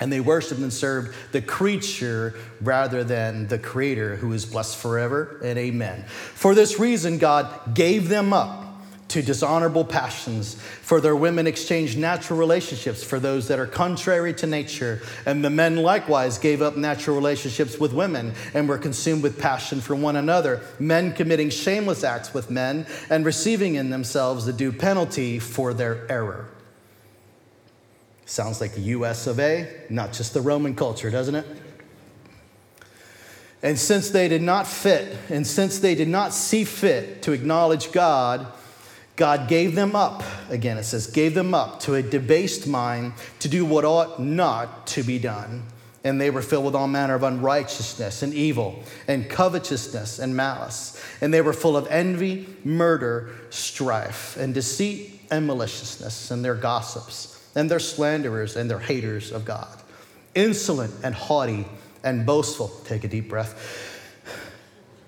[0.00, 5.40] And they worshiped and served the creature rather than the creator who is blessed forever
[5.42, 6.04] and amen.
[6.06, 8.67] For this reason, God gave them up
[9.08, 10.54] to dishonorable passions.
[10.54, 15.00] For their women exchanged natural relationships for those that are contrary to nature.
[15.24, 19.80] And the men likewise gave up natural relationships with women and were consumed with passion
[19.80, 24.72] for one another, men committing shameless acts with men and receiving in themselves the due
[24.72, 26.48] penalty for their error.
[28.26, 31.46] Sounds like the US of A, not just the Roman culture, doesn't it?
[33.62, 37.90] And since they did not fit, and since they did not see fit to acknowledge
[37.90, 38.46] God,
[39.18, 43.48] God gave them up, again it says, gave them up to a debased mind to
[43.48, 45.64] do what ought not to be done.
[46.04, 51.04] And they were filled with all manner of unrighteousness and evil and covetousness and malice.
[51.20, 56.30] And they were full of envy, murder, strife, and deceit and maliciousness.
[56.30, 59.76] And their gossips, and their slanderers, and their haters of God.
[60.36, 61.66] Insolent and haughty
[62.04, 62.68] and boastful.
[62.84, 63.52] Take a deep breath.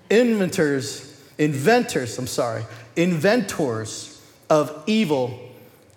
[0.09, 2.63] Inventors, inventors, I'm sorry,
[2.95, 5.39] inventors of evil,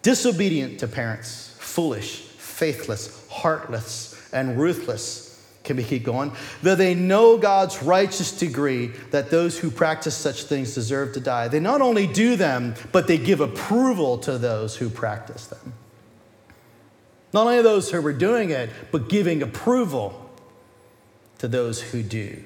[0.02, 5.22] disobedient to parents, foolish, faithless, heartless, and ruthless.
[5.64, 6.32] Can we keep going?
[6.62, 11.48] Though they know God's righteous degree that those who practice such things deserve to die,
[11.48, 15.72] they not only do them, but they give approval to those who practice them.
[17.32, 20.30] Not only those who are doing it, but giving approval
[21.38, 22.44] to those who do.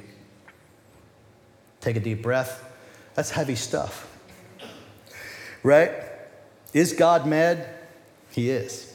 [1.80, 2.64] Take a deep breath.
[3.14, 4.06] That's heavy stuff
[5.62, 5.92] right?
[6.72, 7.68] Is God mad?
[8.32, 8.94] He is.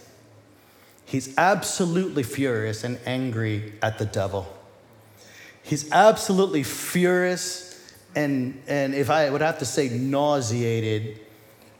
[1.05, 4.47] He's absolutely furious and angry at the devil.
[5.63, 7.73] He's absolutely furious
[8.15, 11.19] and, and if I would have to say, nauseated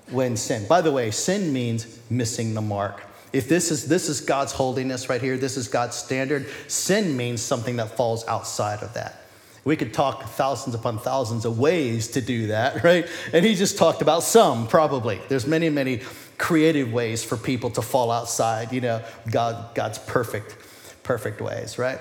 [0.10, 0.68] when sin.
[0.68, 3.04] By the way, sin means missing the mark.
[3.32, 7.42] If this is this is God's holiness right here, this is God's standard, sin means
[7.42, 9.23] something that falls outside of that.
[9.66, 13.08] We could talk thousands upon thousands of ways to do that, right?
[13.32, 15.22] And he just talked about some, probably.
[15.30, 16.02] There's many, many
[16.38, 20.58] creative ways for people to fall outside, you know, God, God's perfect,
[21.04, 22.00] perfect ways, right?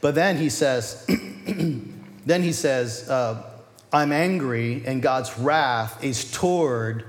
[0.00, 1.04] But then he says,
[1.46, 3.42] then he says, uh,
[3.92, 7.04] I'm angry, and God's wrath is toward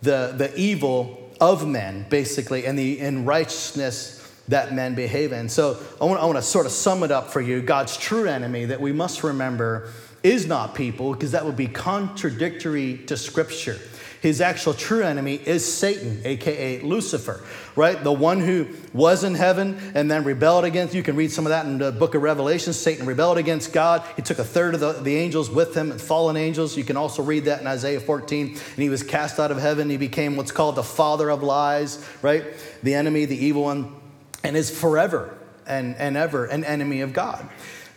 [0.00, 4.19] the, the evil of men, basically, and the in righteousness
[4.50, 5.48] that men behave in.
[5.48, 7.62] So I want, I want to sort of sum it up for you.
[7.62, 9.90] God's true enemy that we must remember
[10.22, 13.78] is not people, because that would be contradictory to Scripture.
[14.20, 17.42] His actual true enemy is Satan, aka Lucifer,
[17.74, 18.02] right?
[18.04, 20.94] The one who was in heaven and then rebelled against.
[20.94, 22.74] You can read some of that in the book of Revelation.
[22.74, 24.02] Satan rebelled against God.
[24.16, 26.76] He took a third of the, the angels with him, fallen angels.
[26.76, 28.48] You can also read that in Isaiah 14.
[28.48, 29.88] And he was cast out of heaven.
[29.88, 32.44] He became what's called the father of lies, right?
[32.82, 33.99] The enemy, the evil one
[34.42, 37.48] and is forever and, and ever an enemy of God.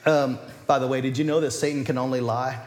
[0.06, 2.62] Um, by the way, did you know that Satan can only lie?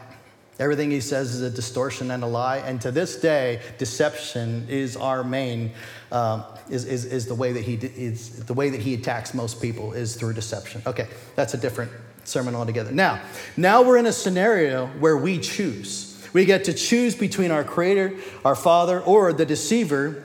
[0.59, 2.57] Everything he says is a distortion and a lie.
[2.57, 5.71] And to this day, deception is our main,
[6.11, 9.61] um, is, is, is the way that he is the way that he attacks most
[9.61, 10.81] people is through deception.
[10.87, 11.91] Okay, that's a different
[12.23, 12.91] sermon altogether.
[12.91, 13.21] Now,
[13.55, 16.27] now we're in a scenario where we choose.
[16.33, 20.23] We get to choose between our Creator, our Father, or the deceiver,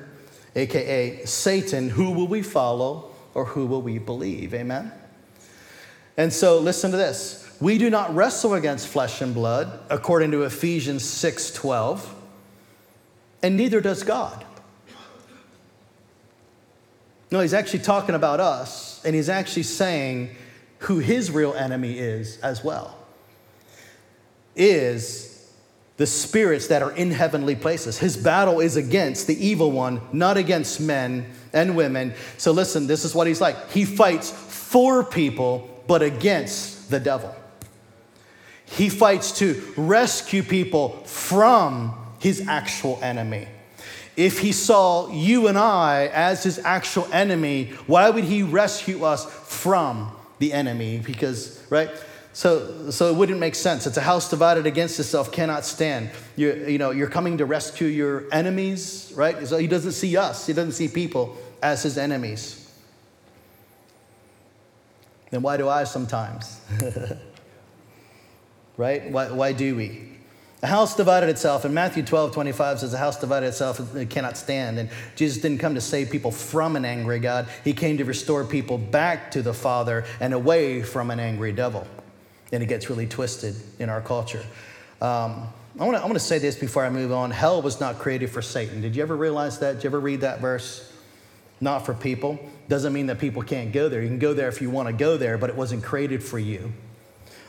[0.56, 1.90] aka Satan.
[1.90, 4.54] Who will we follow or who will we believe?
[4.54, 4.92] Amen?
[6.16, 7.38] And so listen to this.
[7.60, 12.14] We do not wrestle against flesh and blood, according to Ephesians 6 12,
[13.42, 14.44] and neither does God.
[17.30, 20.34] No, he's actually talking about us, and he's actually saying
[20.80, 22.98] who his real enemy is as well.
[24.54, 25.32] Is
[25.96, 27.98] the spirits that are in heavenly places.
[27.98, 32.14] His battle is against the evil one, not against men and women.
[32.38, 33.70] So listen, this is what he's like.
[33.70, 37.34] He fights for people, but against the devil.
[38.64, 43.48] He fights to rescue people from his actual enemy.
[44.16, 49.24] If he saw you and I as his actual enemy, why would he rescue us
[49.24, 50.98] from the enemy?
[50.98, 51.90] Because, right?
[52.34, 53.86] So, so it wouldn't make sense.
[53.86, 56.10] It's a house divided against itself cannot stand.
[56.36, 59.46] You, you know, you're coming to rescue your enemies, right?
[59.46, 62.58] So he doesn't see us, he doesn't see people as his enemies.
[65.30, 66.60] Then why do I sometimes?
[68.76, 69.10] right?
[69.10, 70.08] Why, why do we?
[70.62, 74.36] A house divided itself, and Matthew 12, 25 says, A house divided itself it cannot
[74.36, 74.78] stand.
[74.78, 78.44] And Jesus didn't come to save people from an angry God, He came to restore
[78.44, 81.86] people back to the Father and away from an angry devil.
[82.52, 84.44] And it gets really twisted in our culture.
[85.00, 85.48] Um,
[85.80, 87.30] I want to I say this before I move on.
[87.30, 88.82] Hell was not created for Satan.
[88.82, 89.74] Did you ever realize that?
[89.74, 90.92] Did you ever read that verse?
[91.62, 92.38] Not for people.
[92.68, 94.02] Doesn't mean that people can't go there.
[94.02, 96.38] You can go there if you want to go there, but it wasn't created for
[96.38, 96.72] you.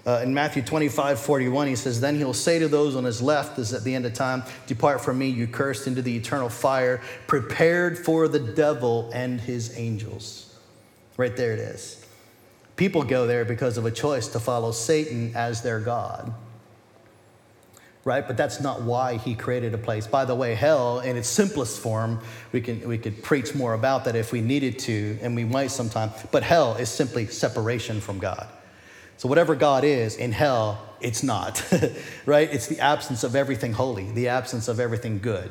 [0.05, 3.55] Uh, in Matthew 25, 41, he says, Then he'll say to those on his left,
[3.55, 6.49] this is at the end of time, Depart from me, you cursed, into the eternal
[6.49, 10.57] fire, prepared for the devil and his angels.
[11.15, 12.02] Right there it is.
[12.75, 16.33] People go there because of a choice to follow Satan as their God.
[18.05, 18.27] Right?
[18.27, 20.07] But that's not why he created a place.
[20.07, 22.19] By the way, hell, in its simplest form,
[22.51, 25.67] we, can, we could preach more about that if we needed to, and we might
[25.67, 26.11] sometime.
[26.31, 28.47] But hell is simply separation from God.
[29.15, 31.63] So, whatever God is in hell, it's not,
[32.25, 32.51] right?
[32.51, 35.49] It's the absence of everything holy, the absence of everything good.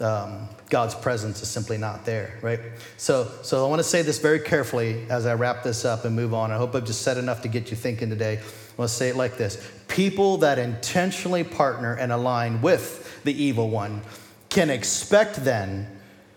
[0.00, 2.60] Um, God's presence is simply not there, right?
[2.98, 6.14] So, so I want to say this very carefully as I wrap this up and
[6.14, 6.52] move on.
[6.52, 8.40] I hope I've just said enough to get you thinking today.
[8.76, 14.02] To say it like this People that intentionally partner and align with the evil one
[14.48, 15.88] can expect then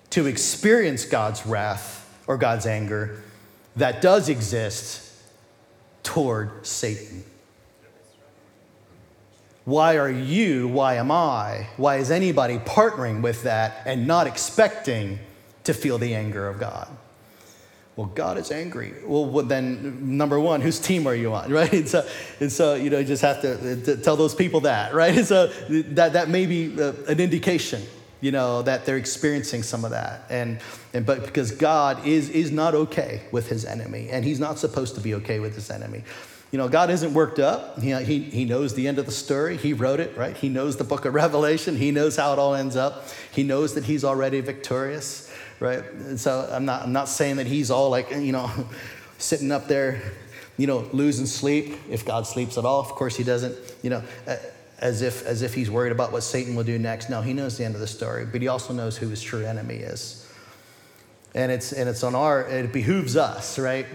[0.09, 1.97] to experience God's wrath
[2.27, 3.21] or God's anger
[3.75, 5.11] that does exist
[6.03, 7.23] toward Satan.
[9.65, 15.19] Why are you, why am I, why is anybody partnering with that and not expecting
[15.65, 16.87] to feel the anger of God?
[17.95, 18.93] Well, God is angry.
[19.05, 21.71] Well, then, number one, whose team are you on, right?
[21.71, 22.07] And so,
[22.39, 25.15] and so you know, you just have to, to tell those people that, right?
[25.15, 27.83] And so that, that may be uh, an indication
[28.21, 30.25] you know, that they're experiencing some of that.
[30.29, 30.59] And,
[30.93, 34.95] and but because God is, is not okay with his enemy, and he's not supposed
[34.95, 36.03] to be okay with his enemy.
[36.51, 37.79] You know, God isn't worked up.
[37.79, 39.55] He, he, he knows the end of the story.
[39.55, 40.35] He wrote it, right?
[40.35, 41.77] He knows the book of Revelation.
[41.77, 43.05] He knows how it all ends up.
[43.31, 45.83] He knows that he's already victorious, right?
[45.93, 48.51] And so I'm not, I'm not saying that he's all like, you know,
[49.17, 50.01] sitting up there,
[50.57, 52.81] you know, losing sleep, if God sleeps at all.
[52.81, 53.55] Of course, he doesn't.
[53.81, 54.03] You know,
[54.81, 57.09] as if, as if he's worried about what Satan will do next.
[57.09, 59.45] No, he knows the end of the story, but he also knows who his true
[59.45, 60.27] enemy is.
[61.33, 63.85] And it's, and it's on our, it behooves us, right,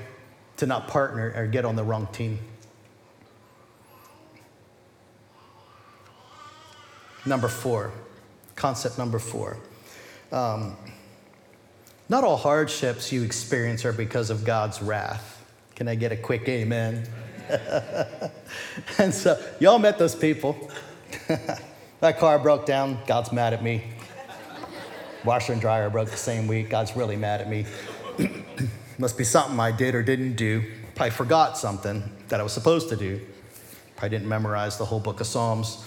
[0.57, 2.38] to not partner or get on the wrong team.
[7.25, 7.92] Number four,
[8.55, 9.59] concept number four.
[10.33, 10.77] Um,
[12.09, 15.45] not all hardships you experience are because of God's wrath.
[15.75, 17.07] Can I get a quick amen?
[18.99, 20.71] and so, y'all met those people.
[22.01, 22.99] that car broke down.
[23.07, 23.85] God's mad at me.
[25.25, 26.71] Washer and dryer broke the same week.
[26.71, 27.66] God's really mad at me.
[28.99, 30.65] Must be something I did or didn't do.
[30.95, 33.21] Probably forgot something that I was supposed to do.
[33.97, 35.85] Probably didn't memorize the whole book of Psalms.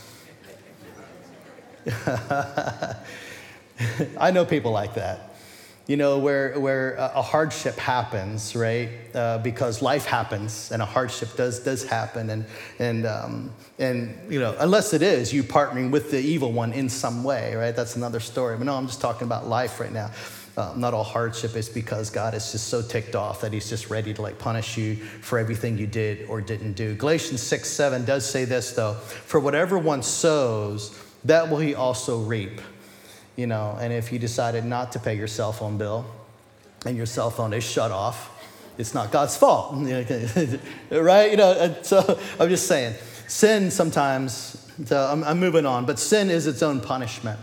[4.19, 5.29] I know people like that
[5.89, 8.89] you know, where, where a hardship happens, right?
[9.15, 12.29] Uh, because life happens and a hardship does, does happen.
[12.29, 12.45] And,
[12.77, 16.89] and, um, and, you know, unless it is you partnering with the evil one in
[16.89, 17.75] some way, right?
[17.75, 18.55] That's another story.
[18.55, 20.11] But no, I'm just talking about life right now.
[20.59, 23.89] Uh, not all hardship is because God is just so ticked off that he's just
[23.89, 26.95] ready to like punish you for everything you did or didn't do.
[26.95, 32.19] Galatians 6 7 does say this though For whatever one sows, that will he also
[32.19, 32.59] reap
[33.39, 36.05] you know, and if you decided not to pay your cell phone bill
[36.85, 38.29] and your cell phone is shut off,
[38.77, 39.75] it's not God's fault,
[40.91, 41.31] right?
[41.31, 42.95] You know, so I'm just saying,
[43.27, 45.85] sin sometimes So I'm, I'm moving on.
[45.85, 47.39] But sin is its own punishment.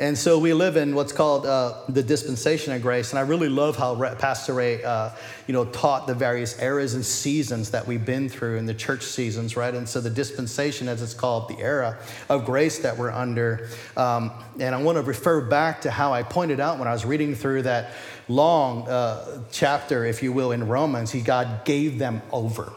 [0.00, 3.10] And so we live in what's called uh, the dispensation of grace.
[3.10, 5.10] And I really love how Pastor Ray, uh,
[5.48, 9.02] you know, taught the various eras and seasons that we've been through in the church
[9.02, 9.74] seasons, right?
[9.74, 13.68] And so the dispensation, as it's called, the era of grace that we're under.
[13.96, 14.30] Um,
[14.60, 17.34] and I want to refer back to how I pointed out when I was reading
[17.34, 17.90] through that
[18.28, 21.10] long uh, chapter, if you will, in Romans.
[21.10, 22.72] He God gave them over,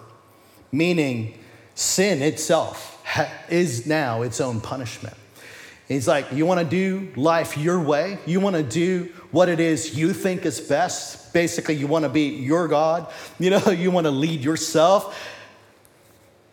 [0.71, 1.37] meaning
[1.75, 2.97] sin itself
[3.47, 5.15] is now its own punishment.
[5.91, 8.17] He's like, You want to do life your way?
[8.25, 11.33] You want to do what it is you think is best?
[11.33, 13.11] Basically, you want to be your God.
[13.39, 15.17] You know, you want to lead yourself.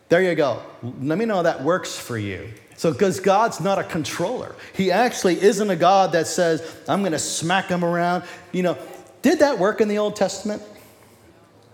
[0.09, 0.62] There you go.
[0.82, 2.49] Let me know how that works for you.
[2.76, 7.12] So, because God's not a controller, He actually isn't a God that says, I'm going
[7.12, 8.24] to smack him around.
[8.53, 8.78] You know,
[9.22, 10.62] did that work in the Old Testament?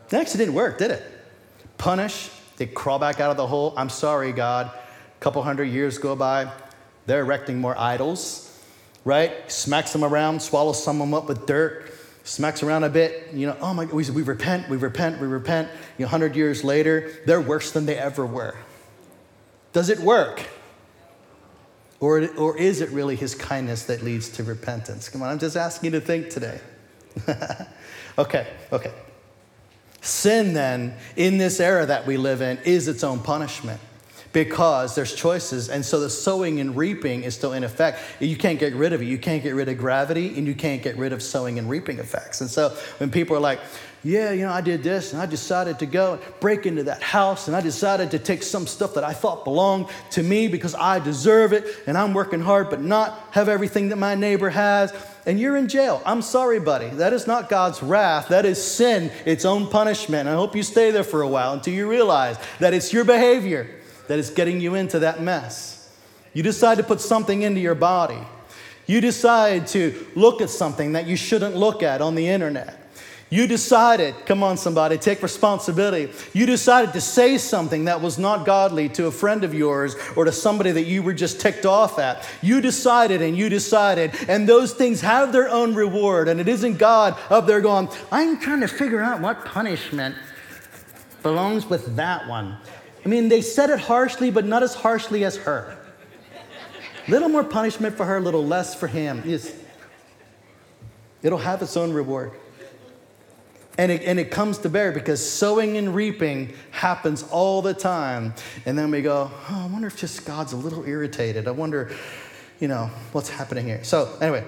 [0.08, 1.02] It actually didn't work, did it?
[1.78, 3.74] Punish, they crawl back out of the hole.
[3.76, 4.66] I'm sorry, God.
[4.66, 6.50] A couple hundred years go by.
[7.06, 8.50] They're erecting more idols,
[9.04, 9.50] right?
[9.50, 11.92] Smacks them around, swallows some of them up with dirt,
[12.24, 13.32] smacks around a bit.
[13.32, 15.68] You know, oh my, we, we repent, we repent, we repent.
[15.98, 18.56] You know, 100 years later, they're worse than they ever were.
[19.72, 20.46] Does it work?
[22.00, 25.08] Or, or is it really his kindness that leads to repentance?
[25.08, 26.60] Come on, I'm just asking you to think today.
[28.18, 28.92] okay, okay.
[30.00, 33.80] Sin, then, in this era that we live in, is its own punishment
[34.34, 35.70] because there's choices.
[35.70, 38.00] And so the sowing and reaping is still in effect.
[38.20, 39.06] You can't get rid of it.
[39.06, 42.00] You can't get rid of gravity and you can't get rid of sowing and reaping
[42.00, 42.42] effects.
[42.42, 43.60] And so when people are like,
[44.02, 47.46] yeah, you know, I did this and I decided to go break into that house
[47.46, 50.98] and I decided to take some stuff that I thought belonged to me because I
[50.98, 54.92] deserve it and I'm working hard but not have everything that my neighbor has
[55.24, 56.02] and you're in jail.
[56.04, 56.88] I'm sorry, buddy.
[56.88, 58.28] That is not God's wrath.
[58.28, 60.28] That is sin, its own punishment.
[60.28, 63.70] I hope you stay there for a while until you realize that it's your behavior
[64.08, 65.90] that is getting you into that mess.
[66.32, 68.18] You decide to put something into your body.
[68.86, 72.80] You decide to look at something that you shouldn't look at on the internet.
[73.30, 76.12] You decided, come on, somebody, take responsibility.
[76.34, 80.24] You decided to say something that was not godly to a friend of yours or
[80.24, 82.28] to somebody that you were just ticked off at.
[82.42, 86.28] You decided and you decided, and those things have their own reward.
[86.28, 90.14] And it isn't God up there going, I'm trying to figure out what punishment
[91.22, 92.56] belongs with that one.
[93.04, 95.76] I mean, they said it harshly, but not as harshly as her.
[97.06, 99.22] Little more punishment for her, a little less for him.
[99.26, 99.54] Yes.
[101.22, 102.32] It'll have its own reward.
[103.76, 108.34] And it, and it comes to bear because sowing and reaping happens all the time.
[108.66, 111.48] And then we go, oh, I wonder if just God's a little irritated.
[111.48, 111.90] I wonder,
[112.60, 113.82] you know, what's happening here.
[113.82, 114.44] So, anyway,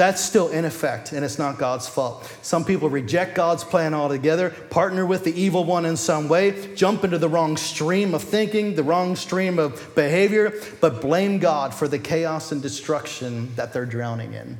[0.00, 2.26] that's still in effect, and it's not God's fault.
[2.40, 7.04] Some people reject God's plan altogether, partner with the evil one in some way, jump
[7.04, 11.86] into the wrong stream of thinking, the wrong stream of behavior, but blame God for
[11.86, 14.56] the chaos and destruction that they're drowning in.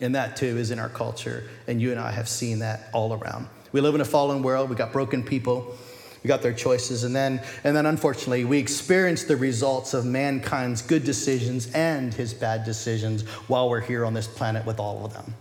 [0.00, 3.12] And that too is in our culture, and you and I have seen that all
[3.12, 3.46] around.
[3.70, 5.76] We live in a fallen world, we got broken people
[6.24, 7.04] we got their choices.
[7.04, 12.32] And then and then unfortunately we experience the results of mankind's good decisions and his
[12.32, 15.34] bad decisions while we're here on this planet with all of them.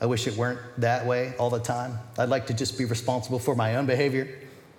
[0.00, 1.98] I wish it weren't that way all the time.
[2.18, 4.28] I'd like to just be responsible for my own behavior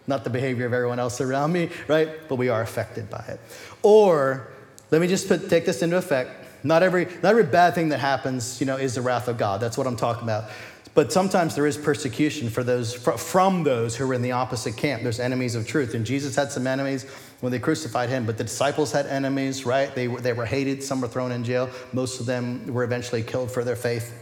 [0.05, 2.27] not the behavior of everyone else around me right?
[2.27, 3.39] But we are affected by it.
[3.83, 4.49] Or
[4.91, 6.31] let me just put, take this into effect.
[6.65, 9.61] Not every not every bad thing that happens you know is the wrath of god.
[9.61, 10.49] That's what i'm talking about
[10.93, 15.01] but sometimes there is persecution for those, from those who are in the opposite camp.
[15.01, 15.95] There's enemies of truth.
[15.95, 17.05] And Jesus had some enemies
[17.39, 19.93] when they crucified him, but the disciples had enemies, right?
[19.95, 20.83] They were, they were hated.
[20.83, 21.69] Some were thrown in jail.
[21.93, 24.19] Most of them were eventually killed for their faith.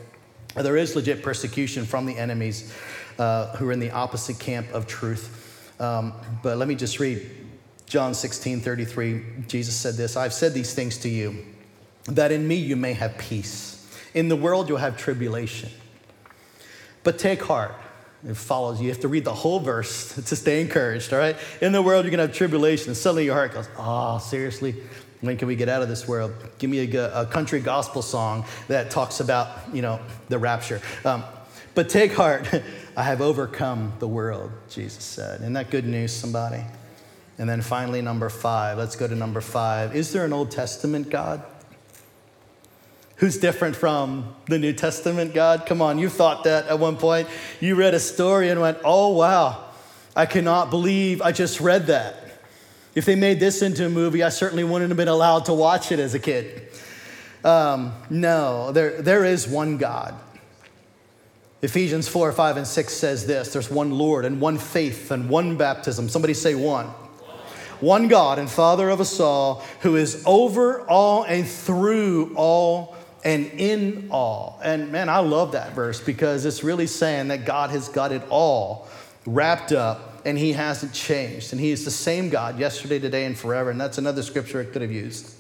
[0.56, 2.74] There is legit persecution from the enemies
[3.20, 5.74] uh, who are in the opposite camp of truth.
[5.80, 7.30] Um, but let me just read
[7.86, 9.24] John 16 33.
[9.48, 11.46] Jesus said this I've said these things to you,
[12.06, 13.78] that in me you may have peace.
[14.14, 15.70] In the world you'll have tribulation.
[17.04, 17.76] But take heart.
[18.28, 18.86] It follows you.
[18.86, 21.36] You have to read the whole verse to stay encouraged, all right?
[21.62, 22.94] In the world, you're going to have tribulation.
[22.94, 24.76] Suddenly your heart goes, oh, seriously?
[25.22, 26.34] When can we get out of this world?
[26.58, 30.00] Give me a, a country gospel song that talks about, you know,
[30.30, 30.82] the rapture.
[31.06, 31.24] Um,
[31.74, 32.48] but take heart.
[32.98, 35.42] I have overcome the world, Jesus said.
[35.42, 36.64] Isn't that good news, somebody?
[37.38, 38.78] And then finally, number five.
[38.78, 39.96] Let's go to number five.
[39.96, 41.44] Is there an Old Testament God?
[43.22, 45.68] Who's different from the New Testament God?
[45.68, 47.28] Come on, you thought that at one point.
[47.60, 49.64] You read a story and went, oh, wow,
[50.16, 52.16] I cannot believe I just read that.
[52.96, 55.92] If they made this into a movie, I certainly wouldn't have been allowed to watch
[55.92, 56.68] it as a kid.
[57.44, 60.16] Um, no, there, there is one God.
[61.62, 65.58] Ephesians 4, 5, and 6 says this there's one Lord and one faith and one
[65.58, 66.10] baptism.
[66.10, 66.88] Somebody say one.
[67.82, 73.46] one God and Father of us all, who is over all and through all and
[73.58, 74.60] in all.
[74.64, 78.24] And man, I love that verse because it's really saying that God has got it
[78.30, 78.88] all
[79.26, 81.52] wrapped up and he hasn't changed.
[81.52, 83.70] And he is the same God yesterday, today, and forever.
[83.70, 85.36] And that's another scripture I could have used.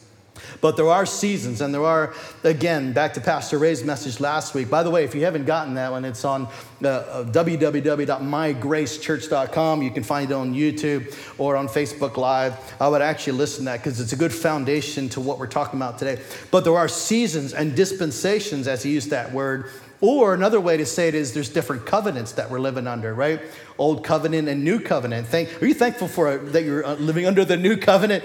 [0.61, 2.13] But there are seasons, and there are,
[2.43, 4.69] again, back to Pastor Ray's message last week.
[4.69, 6.47] By the way, if you haven't gotten that one, it's on
[6.83, 9.81] uh, uh www.mygracechurch.com.
[9.81, 12.57] You can find it on YouTube or on Facebook Live.
[12.79, 15.79] I would actually listen to that because it's a good foundation to what we're talking
[15.79, 16.21] about today.
[16.51, 19.71] But there are seasons and dispensations, as he used that word.
[20.01, 23.39] Or another way to say it is there's different covenants that we're living under, right?
[23.77, 25.27] Old covenant and new covenant.
[25.27, 28.23] Thank, are you thankful for that you're uh, living under the new covenant?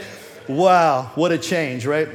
[0.49, 2.09] Wow, what a change, right?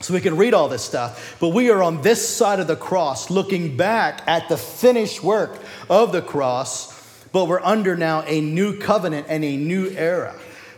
[0.00, 2.76] So we can read all this stuff, but we are on this side of the
[2.76, 5.58] cross looking back at the finished work
[5.90, 6.94] of the cross,
[7.32, 10.34] but we're under now a new covenant and a new era.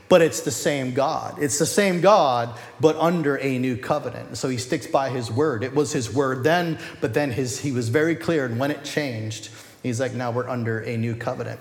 [0.08, 1.40] But it's the same God.
[1.40, 4.38] It's the same God, but under a new covenant.
[4.38, 5.62] So he sticks by his word.
[5.62, 8.46] It was his word then, but then his, he was very clear.
[8.46, 9.50] And when it changed,
[9.84, 11.60] he's like, now we're under a new covenant.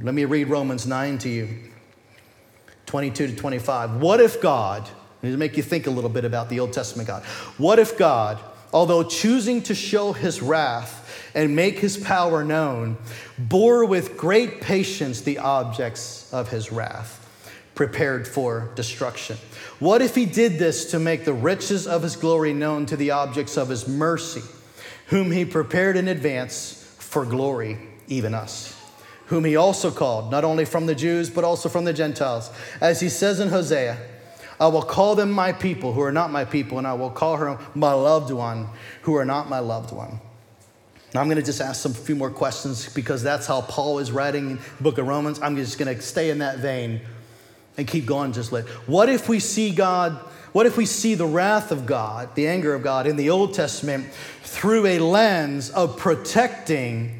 [0.00, 1.69] Let me read Romans 9 to you.
[2.90, 4.02] 22 to 25.
[4.02, 4.88] What if God,
[5.22, 7.22] to make you think a little bit about the Old Testament God,
[7.56, 8.40] what if God,
[8.72, 12.96] although choosing to show his wrath and make his power known,
[13.38, 17.18] bore with great patience the objects of his wrath?
[17.76, 19.38] prepared for destruction.
[19.78, 23.12] What if he did this to make the riches of his glory known to the
[23.12, 24.42] objects of his mercy,
[25.06, 28.79] whom he prepared in advance for glory, even us?
[29.30, 32.50] Whom he also called, not only from the Jews, but also from the Gentiles.
[32.80, 33.96] As he says in Hosea,
[34.58, 37.36] I will call them my people who are not my people, and I will call
[37.36, 38.68] her my loved one
[39.02, 40.18] who are not my loved one.
[41.14, 44.10] Now, I'm going to just ask some few more questions because that's how Paul is
[44.10, 45.40] writing in the book of Romans.
[45.40, 47.00] I'm just going to stay in that vein
[47.78, 48.66] and keep going just let.
[48.88, 50.16] What if we see God,
[50.50, 53.54] what if we see the wrath of God, the anger of God in the Old
[53.54, 54.08] Testament
[54.42, 57.19] through a lens of protecting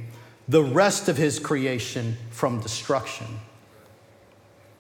[0.51, 3.27] the rest of his creation from destruction.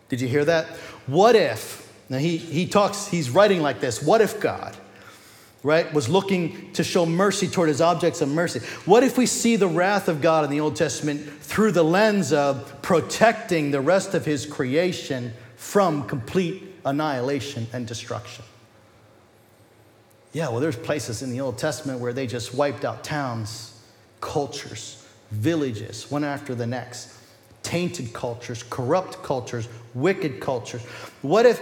[0.08, 0.66] Did you hear that?
[1.06, 4.76] What if, now he, he talks, he's writing like this what if God,
[5.62, 8.58] right, was looking to show mercy toward his objects of mercy?
[8.84, 12.32] What if we see the wrath of God in the Old Testament through the lens
[12.32, 18.44] of protecting the rest of his creation from complete annihilation and destruction?
[20.32, 23.80] Yeah, well, there's places in the Old Testament where they just wiped out towns,
[24.20, 24.99] cultures,
[25.30, 27.14] villages, one after the next.
[27.62, 30.82] Tainted cultures, corrupt cultures, wicked cultures.
[31.22, 31.60] What if,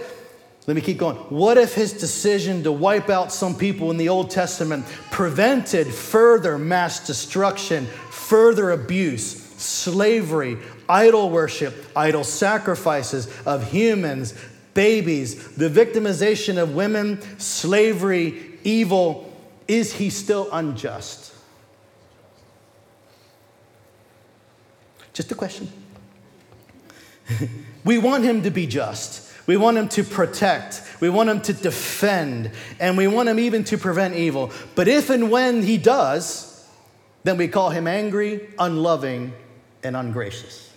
[0.67, 1.15] let me keep going.
[1.15, 6.57] What if his decision to wipe out some people in the Old Testament prevented further
[6.57, 10.57] mass destruction, further abuse, slavery,
[10.87, 14.33] idol worship, idol sacrifices of humans,
[14.73, 19.25] babies, the victimization of women, slavery, evil?
[19.67, 21.33] Is he still unjust?
[25.19, 25.67] Just a question.
[27.83, 29.29] we want him to be just.
[29.47, 30.81] We want him to protect.
[31.01, 32.51] We want him to defend.
[32.79, 34.53] And we want him even to prevent evil.
[34.75, 36.65] But if and when he does,
[37.25, 39.33] then we call him angry, unloving,
[39.83, 40.73] and ungracious.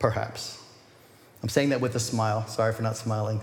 [0.00, 0.60] Perhaps.
[1.40, 2.48] I'm saying that with a smile.
[2.48, 3.40] Sorry for not smiling.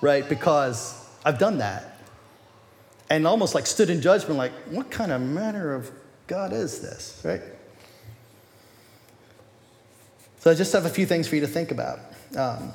[0.00, 0.26] Right?
[0.26, 1.95] Because I've done that
[3.08, 5.90] and almost like stood in judgment, like, what kind of manner of
[6.26, 7.42] God is this, right?
[10.40, 11.98] So I just have a few things for you to think about.
[12.36, 12.72] Um,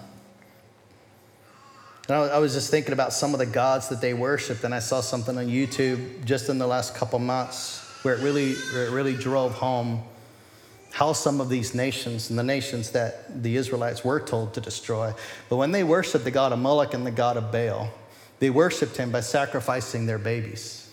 [2.07, 4.73] and I, I was just thinking about some of the gods that they worshiped, and
[4.73, 8.87] I saw something on YouTube just in the last couple months where it really, where
[8.87, 10.03] it really drove home
[10.91, 15.13] how some of these nations and the nations that the Israelites were told to destroy,
[15.49, 17.89] but when they worshiped the god of Moloch and the god of Baal,
[18.41, 20.91] they worshiped him by sacrificing their babies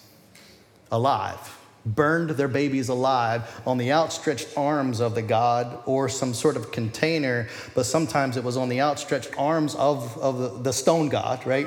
[0.92, 6.59] alive, burned their babies alive on the outstretched arms of the god or some sort
[6.59, 11.44] of container, but sometimes it was on the outstretched arms of, of the, stone god,
[11.46, 11.66] right?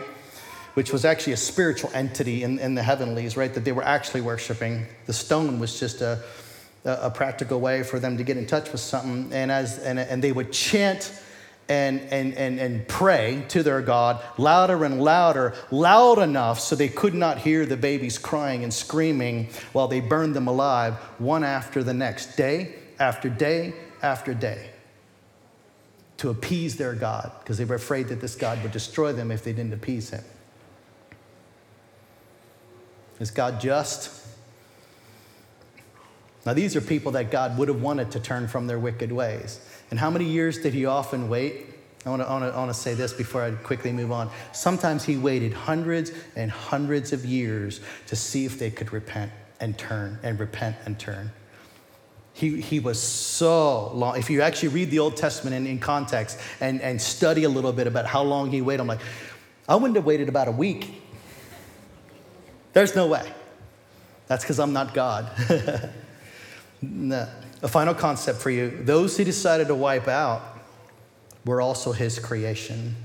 [0.75, 3.51] Which was actually a spiritual entity in, in the heavenlies, right?
[3.51, 4.85] That they were actually worshiping.
[5.07, 6.21] The stone was just a,
[6.85, 9.33] a practical way for them to get in touch with something.
[9.33, 11.11] And, as, and, and they would chant
[11.71, 16.89] and, and, and, and pray to their God louder and louder, loud enough so they
[16.89, 21.81] could not hear the babies crying and screaming while they burned them alive, one after
[21.81, 24.69] the next, day after day after day,
[26.17, 29.41] to appease their God, because they were afraid that this God would destroy them if
[29.45, 30.25] they didn't appease him.
[33.21, 34.27] Is God just?
[36.45, 39.61] Now, these are people that God would have wanted to turn from their wicked ways.
[39.91, 41.67] And how many years did he often wait?
[42.05, 44.11] I want, to, I, want to, I want to say this before I quickly move
[44.11, 44.31] on.
[44.53, 49.77] Sometimes he waited hundreds and hundreds of years to see if they could repent and
[49.77, 51.31] turn and repent and turn.
[52.33, 54.17] He, he was so long.
[54.17, 57.73] If you actually read the Old Testament in, in context and, and study a little
[57.73, 59.01] bit about how long he waited, I'm like,
[59.67, 61.01] I wouldn't have waited about a week.
[62.73, 63.29] There's no way.
[64.27, 65.29] That's because I'm not God.
[66.81, 67.27] no.
[67.63, 70.41] A final concept for you those he decided to wipe out
[71.45, 72.95] were also his creation.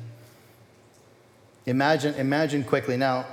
[1.66, 2.96] Imagine, imagine quickly.
[2.96, 3.26] Now,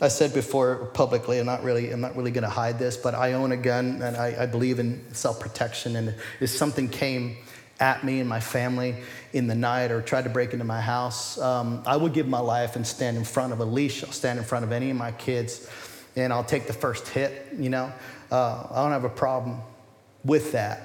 [0.00, 3.14] I said before publicly, I'm not really, I'm not really going to hide this, but
[3.14, 5.96] I own a gun and I, I believe in self-protection.
[5.96, 7.36] And if something came
[7.78, 8.96] at me and my family
[9.32, 12.40] in the night or tried to break into my house, um, I would give my
[12.40, 14.02] life and stand in front of a leash.
[14.02, 15.68] I'll stand in front of any of my kids,
[16.16, 17.48] and I'll take the first hit.
[17.56, 17.92] You know,
[18.32, 19.60] uh, I don't have a problem
[20.24, 20.82] with that.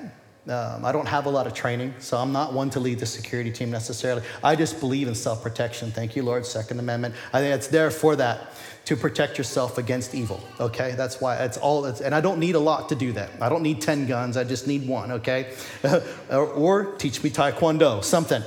[0.48, 3.06] Um, I don't have a lot of training, so I'm not one to lead the
[3.06, 4.24] security team necessarily.
[4.44, 5.92] I just believe in self protection.
[5.92, 6.46] Thank you, Lord.
[6.46, 7.14] Second Amendment.
[7.34, 8.54] I think it's there for that
[8.86, 10.42] to protect yourself against evil.
[10.60, 11.86] Okay, that's why it's all.
[11.86, 13.30] It's, and I don't need a lot to do that.
[13.40, 14.38] I don't need ten guns.
[14.38, 15.12] I just need one.
[15.12, 15.54] Okay,
[16.32, 18.42] or, or teach me Taekwondo, something.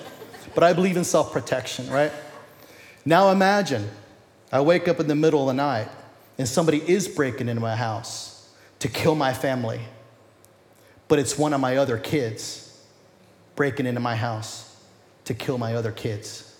[0.54, 1.88] But I believe in self protection.
[1.88, 2.10] Right.
[3.04, 3.88] Now imagine,
[4.50, 5.88] I wake up in the middle of the night
[6.38, 9.80] and somebody is breaking into my house to kill my family
[11.12, 12.74] but it's one of my other kids
[13.54, 14.82] breaking into my house
[15.26, 16.58] to kill my other kids.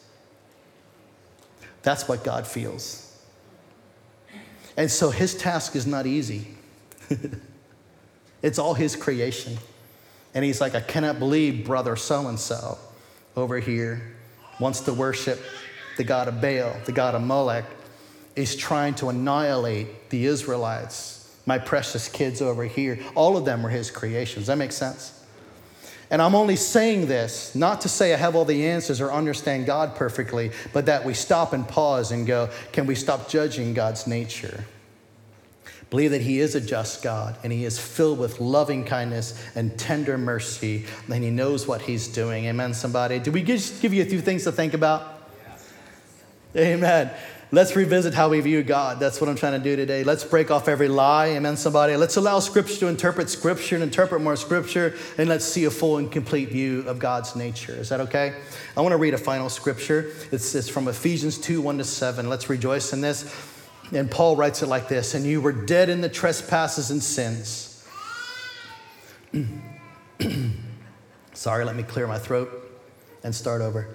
[1.81, 3.19] That's what God feels.
[4.77, 6.49] And so his task is not easy.
[8.43, 9.57] it's all his creation.
[10.35, 12.77] And he's like, I cannot believe brother so and so
[13.35, 14.03] over here
[14.61, 15.41] wants to worship
[15.97, 17.65] the God of Baal, the God of Molech,
[18.37, 22.99] is trying to annihilate the Israelites my precious kids over here.
[23.15, 24.47] All of them were his creations.
[24.47, 25.19] That makes sense?
[26.11, 29.65] And I'm only saying this not to say I have all the answers or understand
[29.65, 34.07] God perfectly, but that we stop and pause and go, can we stop judging God's
[34.07, 34.67] nature?
[35.89, 39.79] Believe that He is a just God and He is filled with loving kindness and
[39.79, 42.45] tender mercy, and He knows what He's doing.
[42.45, 43.19] Amen, somebody?
[43.19, 45.23] Did we just give you a few things to think about?
[46.55, 47.11] Amen.
[47.55, 48.99] Let's revisit how we view God.
[48.99, 50.05] That's what I'm trying to do today.
[50.05, 51.27] Let's break off every lie.
[51.27, 51.95] Amen, somebody.
[51.97, 55.99] Let's allow Scripture to interpret Scripture and interpret more Scripture, and let's see a full
[55.99, 57.75] and complete view of God's nature.
[57.75, 58.35] Is that okay?
[58.75, 60.13] I want to read a final Scripture.
[60.31, 62.27] It's, it's from Ephesians 2 1 to 7.
[62.27, 63.31] Let's rejoice in this.
[63.93, 67.87] And Paul writes it like this And you were dead in the trespasses and sins.
[71.35, 72.51] Sorry, let me clear my throat
[73.23, 73.95] and start over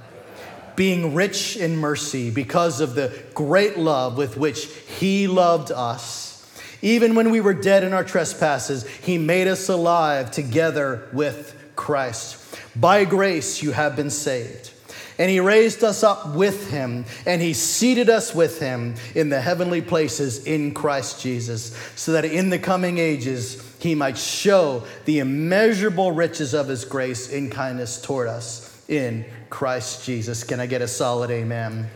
[0.81, 6.43] being rich in mercy because of the great love with which He loved us.
[6.81, 12.57] Even when we were dead in our trespasses, He made us alive together with Christ.
[12.75, 14.71] By grace you have been saved.
[15.19, 19.39] And He raised us up with Him, and He seated us with Him in the
[19.39, 25.19] heavenly places in Christ Jesus, so that in the coming ages He might show the
[25.19, 30.43] immeasurable riches of His grace in kindness toward us in Christ Jesus.
[30.43, 31.87] Can I get a solid amen?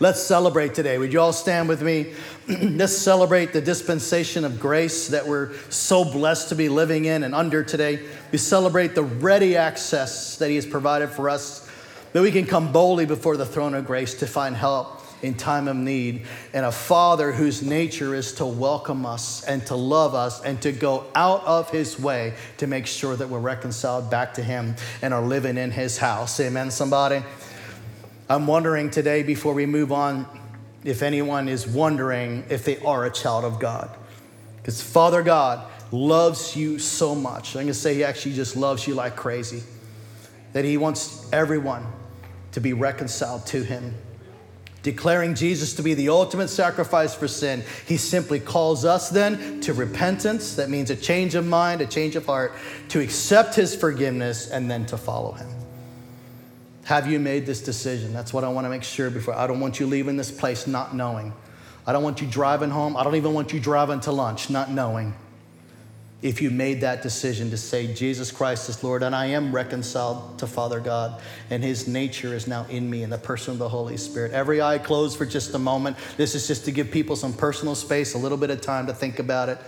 [0.00, 0.98] Let's celebrate today.
[0.98, 2.14] Would you all stand with me?
[2.48, 7.32] Let's celebrate the dispensation of grace that we're so blessed to be living in and
[7.32, 8.04] under today.
[8.32, 11.70] We celebrate the ready access that He has provided for us,
[12.12, 15.68] that we can come boldly before the throne of grace to find help in time
[15.68, 20.42] of need, and a Father whose nature is to welcome us and to love us
[20.42, 24.42] and to go out of His way to make sure that we're reconciled back to
[24.42, 26.38] Him and are living in His house.
[26.40, 27.22] Amen, somebody?
[28.28, 30.26] I'm wondering today, before we move on,
[30.84, 33.88] if anyone is wondering if they are a child of God.
[34.58, 37.56] Because Father God loves you so much.
[37.56, 39.62] I'm going to say He actually just loves you like crazy,
[40.52, 41.86] that He wants everyone
[42.52, 43.94] to be reconciled to Him
[44.84, 49.72] declaring Jesus to be the ultimate sacrifice for sin, he simply calls us then to
[49.72, 50.54] repentance.
[50.54, 52.52] That means a change of mind, a change of heart,
[52.90, 55.48] to accept his forgiveness, and then to follow him.
[56.84, 58.12] Have you made this decision?
[58.12, 59.34] That's what I want to make sure before.
[59.34, 61.32] I don't want you leaving this place not knowing.
[61.86, 62.96] I don't want you driving home.
[62.96, 65.14] I don't even want you driving to lunch not knowing
[66.24, 70.38] if you made that decision to say, Jesus Christ is Lord, and I am reconciled
[70.38, 71.20] to Father God,
[71.50, 74.32] and His nature is now in me in the person of the Holy Spirit.
[74.32, 75.98] Every eye closed for just a moment.
[76.16, 78.94] This is just to give people some personal space, a little bit of time to
[78.94, 79.58] think about it.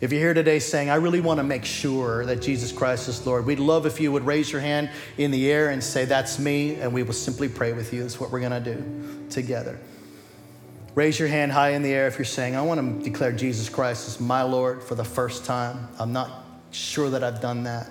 [0.00, 3.24] If you're here today saying, I really want to make sure that Jesus Christ is
[3.24, 6.40] Lord, we'd love if you would raise your hand in the air and say, That's
[6.40, 8.02] me, and we will simply pray with you.
[8.02, 9.78] That's what we're going to do together.
[10.94, 13.68] Raise your hand high in the air if you're saying, I want to declare Jesus
[13.68, 15.88] Christ as my Lord for the first time.
[16.00, 17.88] I'm not sure that I've done that.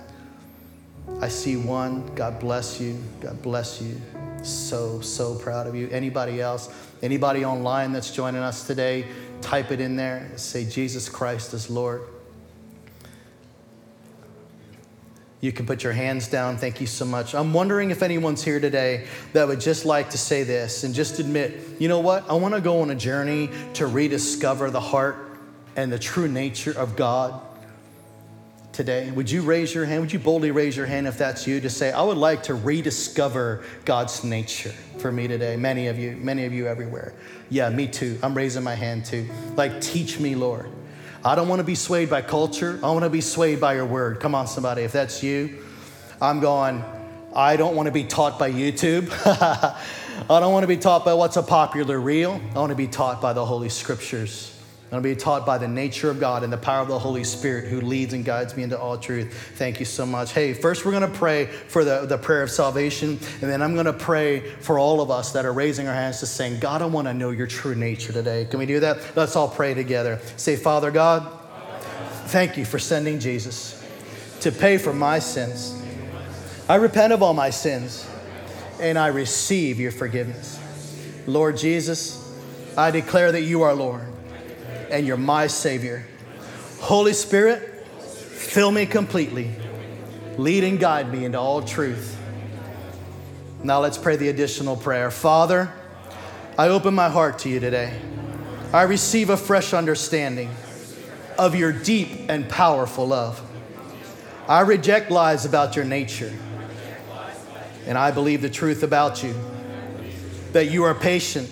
[1.22, 2.06] I see one.
[2.16, 3.02] God bless you.
[3.22, 4.00] God bless you.
[4.44, 5.90] So, so proud of you.
[5.90, 6.74] Anybody else?
[7.02, 9.06] Anybody online that's joining us today?
[9.42, 10.30] Type it in there.
[10.36, 12.02] Say, Jesus Christ is Lord.
[15.42, 16.58] You can put your hands down.
[16.58, 17.34] Thank you so much.
[17.34, 21.20] I'm wondering if anyone's here today that would just like to say this and just
[21.20, 22.30] admit, you know what?
[22.30, 25.40] I want to go on a journey to rediscover the heart
[25.78, 27.42] and the true nature of God
[28.74, 29.12] today.
[29.12, 30.02] Would you raise your hand?
[30.02, 32.54] Would you boldly raise your hand if that's you to say, I would like to
[32.54, 35.56] rediscover God's nature for me today?
[35.56, 37.14] Many of you, many of you everywhere.
[37.50, 38.20] Yeah, me too.
[38.22, 39.30] I'm raising my hand too.
[39.56, 40.70] Like, teach me, Lord.
[41.24, 42.80] I don't want to be swayed by culture.
[42.82, 44.22] I want to be swayed by your word.
[44.22, 44.84] Come on, somebody.
[44.84, 45.58] If that's you,
[46.22, 46.84] I'm going,
[47.36, 49.12] I don't want to be taught by YouTube.
[50.30, 52.42] I don't want to be taught by what's a popular reel.
[52.56, 54.59] I want to be taught by the Holy Scriptures.
[54.92, 56.98] I want to be taught by the nature of God and the power of the
[56.98, 59.32] Holy Spirit who leads and guides me into all truth.
[59.54, 60.34] Thank you so much.
[60.34, 63.76] Hey, first we're going to pray for the, the prayer of salvation, and then I'm
[63.76, 66.82] going to pray for all of us that are raising our hands to saying, God,
[66.82, 68.46] I want to know your true nature today.
[68.46, 69.16] Can we do that?
[69.16, 70.20] Let's all pray together.
[70.38, 71.38] Say, Father God,
[72.26, 73.86] thank you for sending Jesus
[74.40, 75.80] to pay for my sins.
[76.68, 78.10] I repent of all my sins,
[78.82, 80.60] and I receive your forgiveness.
[81.28, 82.26] Lord Jesus,
[82.76, 84.09] I declare that you are Lord
[84.90, 86.06] and you're my Savior.
[86.80, 89.52] Holy Spirit, fill me completely.
[90.38, 92.18] Lead and guide me into all truth.
[93.64, 95.12] Now let's pray the additional prayer.
[95.12, 95.72] Father,
[96.58, 98.00] I open my heart to you today.
[98.72, 100.50] I receive a fresh understanding
[101.38, 103.42] of your deep and powerful love.
[104.48, 106.34] I reject lies about your nature,
[107.86, 109.34] and I believe the truth about you
[110.54, 111.50] that you are patient,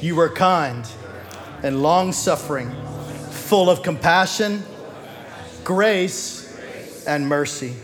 [0.00, 0.88] you are kind
[1.66, 2.70] and long suffering,
[3.30, 4.62] full of compassion,
[5.64, 7.74] grace, and mercy.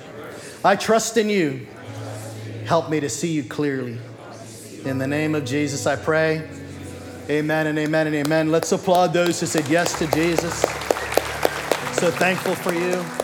[0.64, 1.66] I trust in you.
[2.64, 3.98] Help me to see you clearly.
[4.84, 6.48] In the name of Jesus, I pray.
[7.28, 8.50] Amen and amen and amen.
[8.50, 10.60] Let's applaud those who said yes to Jesus.
[11.98, 13.21] So thankful for you.